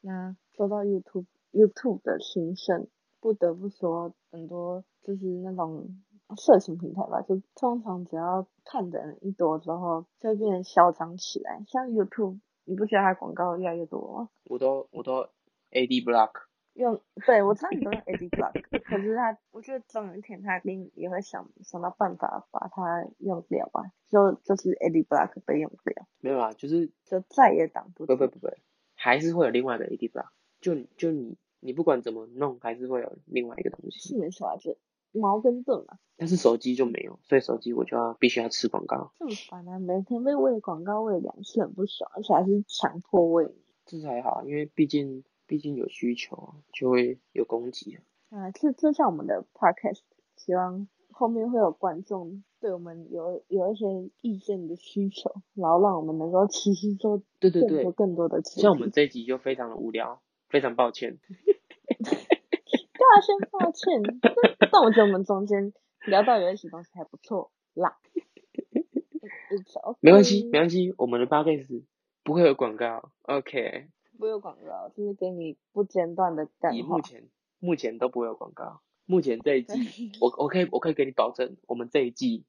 [0.01, 2.87] 那说到 YouTube YouTube 的兴盛，
[3.23, 5.89] 不得不说很多就是那种
[6.37, 11.65] 色情平台吧，就通常只要看的人一多之后，就会变得嚣张起来。
[11.67, 14.29] 像 YouTube，你不觉得它广告越来越多吗？
[14.45, 15.27] 我都我都。
[15.75, 16.33] Ad Block
[16.75, 18.53] 用，对，我知道你都用 Ad Block，
[18.85, 26.07] 可是他，我觉得总有一天他一定也会想想到办法把它用掉吧，就就是 Ad Block 被用掉。
[26.21, 28.15] 没有啊，就是就再也挡不住。
[28.15, 28.49] 不不不不，
[28.95, 30.29] 还是会有另外的 Ad Block，
[30.61, 34.11] 就就你你不管怎么弄，还是会有另外一个东西。
[34.11, 34.77] 是没错啊，就
[35.13, 35.99] 矛跟盾嘛。
[36.17, 39.13] 但是手机就没有，所以手机我就要必须要吃广告。
[39.19, 43.55] 这么烦啊，每天被喂广告喂两次很不爽，而且还是强迫喂。
[43.87, 45.25] 这是还好，因为毕竟。
[45.45, 48.01] 毕竟有需求，就会有供给啊。
[48.31, 50.01] 啊，这这像我们的 podcast，
[50.35, 53.85] 希望后面会有观众对我们有有一些
[54.23, 58.41] 意见的需求，然后让我们能够持续做对对对更多的。
[58.45, 60.23] 像我们这一集就非常的无聊，
[60.53, 61.19] 非常抱歉。
[61.99, 64.01] 大声抱歉，
[64.71, 65.73] 但我觉得我们中间
[66.07, 67.99] 聊到有一些东西还不错啦。
[70.01, 71.83] 没关系，没关系，我们的 podcast
[72.23, 73.89] 不会有广告，OK。
[74.19, 76.75] 不会有广告，就是给你不间断的干。
[76.75, 77.29] 以目前
[77.59, 82.45] 目前都不会有广告，目前这一季我我可以我可以给你保证，我们这一季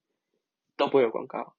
[0.78, 1.54] 都不会有广告。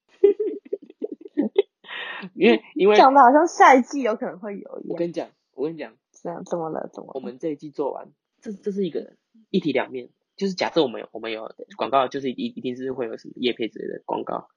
[2.33, 4.89] 因为因为讲的好像下一季有可能会有一样。
[4.89, 5.93] 我跟你讲，我跟你讲，
[6.25, 6.89] 这样怎么了？
[6.91, 7.11] 怎么了？
[7.13, 8.11] 我们这一季做完，
[8.41, 9.13] 这这是一个
[9.51, 14.49] 一体两面，就是假设我们有我们有广告，就是一一定是会有什么叶配之类的广告，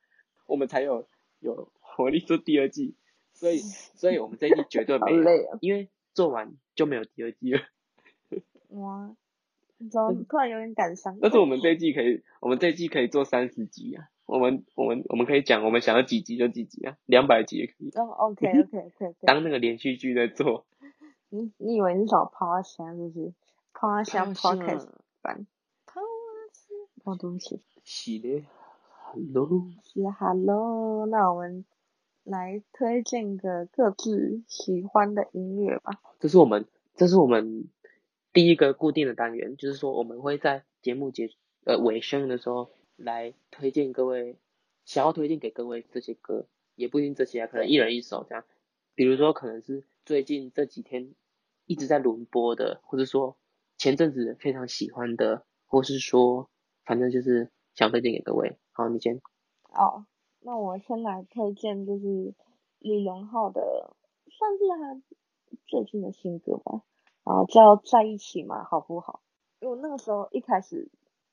[0.47, 1.07] 我们才有
[1.41, 2.95] 有活力做第二季。
[3.35, 3.59] 所以
[3.95, 7.61] 所以我们这一季绝对没有，累啊、因为做完就没有第二季了。
[8.71, 9.15] 哇，
[9.91, 11.19] 怎么突然有点感伤？
[11.21, 14.09] 但是我们这一季可以，我们这一季可以做三十集啊。
[14.25, 17.91] 我们我们我们可以讲，我们想要几集就几集啊，两百集也可以。
[17.95, 19.15] 哦、oh,，OK OK OK。
[19.21, 20.67] 当那个连续剧在做。
[21.31, 23.33] 你你以为你找趴下是
[23.75, 24.89] Podcast
[25.21, 25.47] 版。
[25.87, 26.01] 趴
[26.53, 26.75] 下。
[27.05, 27.61] 哦，对不起。
[27.85, 28.45] 是的。
[29.13, 29.71] Hello。
[29.83, 31.65] 是 Hello，那我们
[32.25, 36.01] 来推荐个各自喜欢的音乐吧。
[36.19, 37.69] 这是我们这是我们
[38.33, 41.31] 第一个固定的单元，就是说我们会在节目结
[41.65, 42.71] 呃尾声的时候。
[43.01, 44.37] 来推荐各位，
[44.85, 48.43] 想要推荐给各位这些歌，也不一定这些啊，可能一人一首这样。
[48.97, 51.15] 比如说，可能是最近这几天
[51.67, 53.37] 一直在轮播的，或者说
[53.77, 56.49] 前阵子非常喜欢的，或是说，
[56.87, 58.57] 反正就是想推荐给各位。
[58.73, 59.21] 好，你先。
[59.65, 60.07] 哦，
[60.41, 62.35] 那我先来推荐，就是
[62.79, 63.95] 李荣浩的，
[64.31, 65.03] 算是他
[65.67, 66.81] 最近的新歌吧，
[67.27, 69.21] 然后叫在一起嘛，好不好？
[69.61, 70.91] 因为我那个时候一开始。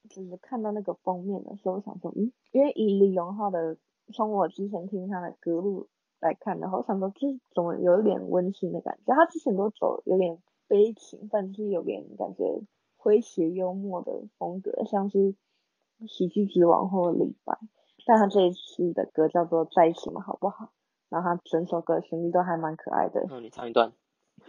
[0.08, 3.78] 就是看到那个封面的时候，我想说，嗯，因为以李荣浩的，
[4.14, 5.88] 从我之前听他的歌路
[6.20, 9.14] 来看的话，我想说，就是总有一点温馨的感觉。
[9.14, 10.38] 他之前都走有点
[10.68, 12.62] 悲情，但是有点感觉
[12.98, 15.36] 诙谐幽默的风格，像是
[16.08, 17.58] 喜剧之王或李白。
[18.08, 20.70] 但他这一次的歌叫做在一起嘛，好不好？
[21.10, 23.26] 然后他整首歌旋律都还蛮可爱的。
[23.30, 23.94] 那你唱一段。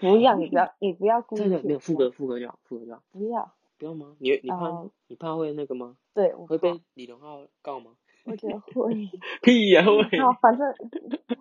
[0.00, 1.38] 不要，你不要，你不要故意。
[1.38, 3.02] 对对，没有副歌，副歌就好，副歌就好。
[3.12, 3.52] 不要。
[3.78, 4.16] 不要吗？
[4.18, 5.96] 你你怕、uh, 你怕会那个吗？
[6.14, 7.92] 对，会被李荣浩告吗？
[8.26, 8.94] 我觉得会。
[9.42, 10.18] 屁呀、啊、会。
[10.20, 10.74] 好，反正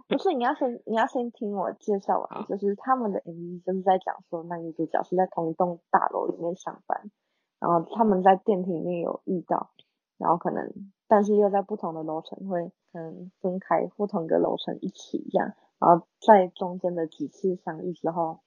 [0.08, 7.12] 不是你要先你要先听我介绍完，就是他们的 MV 就是在讲说，那女主角是在同一栋大楼里面上班，
[7.60, 9.72] 然后他们在电梯里面有遇到，
[10.18, 10.72] 然后可能
[11.08, 18.40] 但是又在不同的楼层会可能分开，不同的楼层一起这样，然后在中间的几次相遇之后。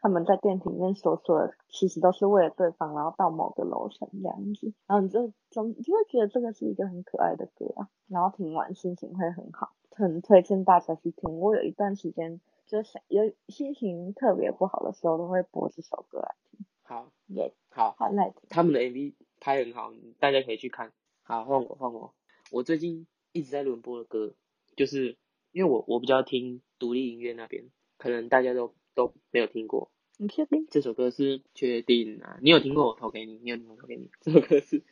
[0.00, 11.38] 他们在电梯里面所说的，其实都是为了对方，然后到某个楼层这样子，然后你就总就会觉得这个是一个很可爱的歌啊，然后听完心情会很好，很推荐大家去听。
[11.38, 16.66] 我有一段时间就想有心情特别不好的时候，都会播这首歌来听。
[16.82, 18.42] 好，也 Yeah, 好，好来听。
[18.48, 20.92] 他们的 MV 拍很好，大家可以去看。
[21.22, 22.14] 好，换我换我，
[22.52, 24.34] 我最近一直在轮播的歌，
[24.76, 25.16] 就是
[25.50, 27.64] 因为我我比较听独立音乐那边，
[27.98, 29.92] 可能大家都都没有听过。
[30.16, 30.66] 你确定？
[30.70, 32.38] 这首歌是确定啊？
[32.40, 33.38] 你有听过我投给你？
[33.42, 34.10] 你有听过我投给你？
[34.22, 34.82] 这首歌是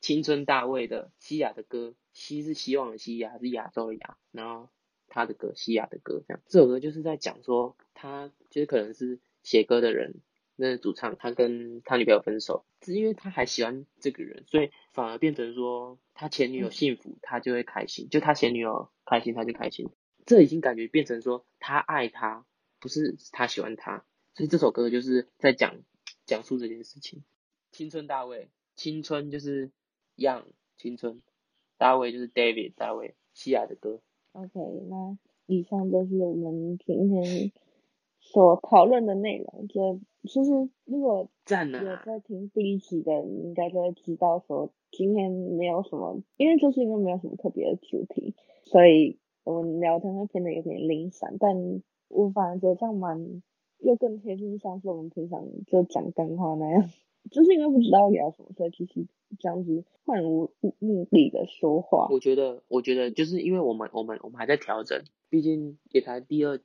[0.00, 4.68] 青春大卫的西亚的歌，西是希望的西，亚是亚洲的亚，然后
[5.08, 6.42] 他的歌西亚的歌这样。
[6.46, 10.20] 这首歌就是在讲说，他就是可能是写歌的人，
[10.54, 19.88] 那个主唱他跟他女朋友分手，是因为他还喜欢这个人，所以反而变成说他前女友幸福，他就会开心；就他前女友开心，他就开心。
[20.26, 22.44] 这已经感觉变成说他爱他，
[22.84, 24.04] 不是他喜欢他。
[24.34, 25.80] 所以这首歌就是在讲
[26.26, 27.24] 讲述这件事情。
[27.72, 29.70] 青春大卫，青春就是
[30.18, 30.42] young
[30.76, 31.22] 青春，
[31.78, 34.02] 大卫就是 David 大卫，西亚的歌。
[34.32, 34.50] OK，
[34.90, 35.16] 那
[35.46, 37.52] 以上都是我们今天
[38.20, 39.66] 所讨论的内容。
[39.66, 40.50] 就其实
[40.84, 51.38] 如果有在听第一集的，你应该就会知道说今天没有什么，因为就是因为没有什么特别的主题，所以我们聊天会变得有点零散。
[51.40, 53.42] 但我反而觉得这样蛮。
[53.80, 56.88] 又更贴近像是我们平常就讲干话那样，
[57.30, 59.06] 就是因为不知道聊什么，所以就是
[59.38, 62.08] 这样子漫无目的的说话。
[62.10, 66.58] 我觉得，我觉得就是因为我们我们我们还在调整，毕竟也才第二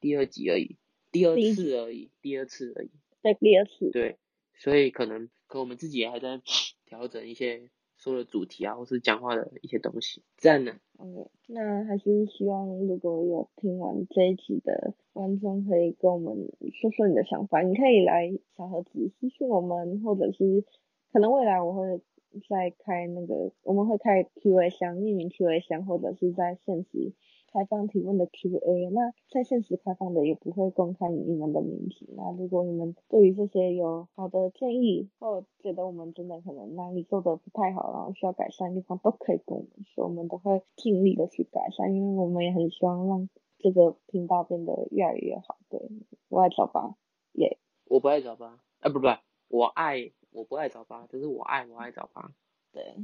[0.00, 0.76] 第二集而已，
[1.10, 2.90] 第二次而已，第二次而已。
[3.20, 3.90] 对，第二次。
[3.90, 4.16] 对，
[4.54, 6.40] 所以可能可我们自己也还在
[6.86, 7.70] 调整一些。
[8.00, 10.72] 说的主题啊，或是讲话的一些东西，这样呢。
[10.98, 16.34] 嗯，那还是希望如果有听完这一集的观众，可以跟我们
[16.72, 17.60] 说说你的想法。
[17.60, 20.64] 你可以来小盒子私信我们，或者是
[21.12, 22.00] 可能未来我会
[22.48, 27.12] 再开那个，我们会开 Q&A 箱，匿名 Q&A 箱，或者是在现实。
[27.52, 32.06] 开放提问的 Q&A，那在现实开放的也不会公开你们的名字。
[32.16, 43.28] 那如果你们对于这些有好的建议，或觉得我们真的可能哪里做的不太好，然后需要改善的地方，都可以跟我们说，我们都会尽力的去改善，因为我们也很希望让
[43.58, 45.58] 这个频道变得越来越好。
[45.68, 45.80] 对，
[46.28, 46.94] 我爱早八，
[47.32, 47.92] 耶、yeah！
[47.92, 49.06] 我不爱早八，啊不不，
[49.48, 52.32] 我爱我不爱早八，就是我爱我爱早八。
[52.72, 52.94] 对，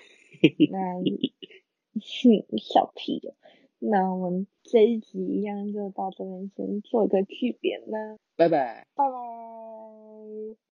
[0.70, 1.02] 那
[2.58, 3.34] 小屁的，
[3.80, 10.67] 那我们这一集一样就到这边先做一个句点啦，拜拜，拜拜。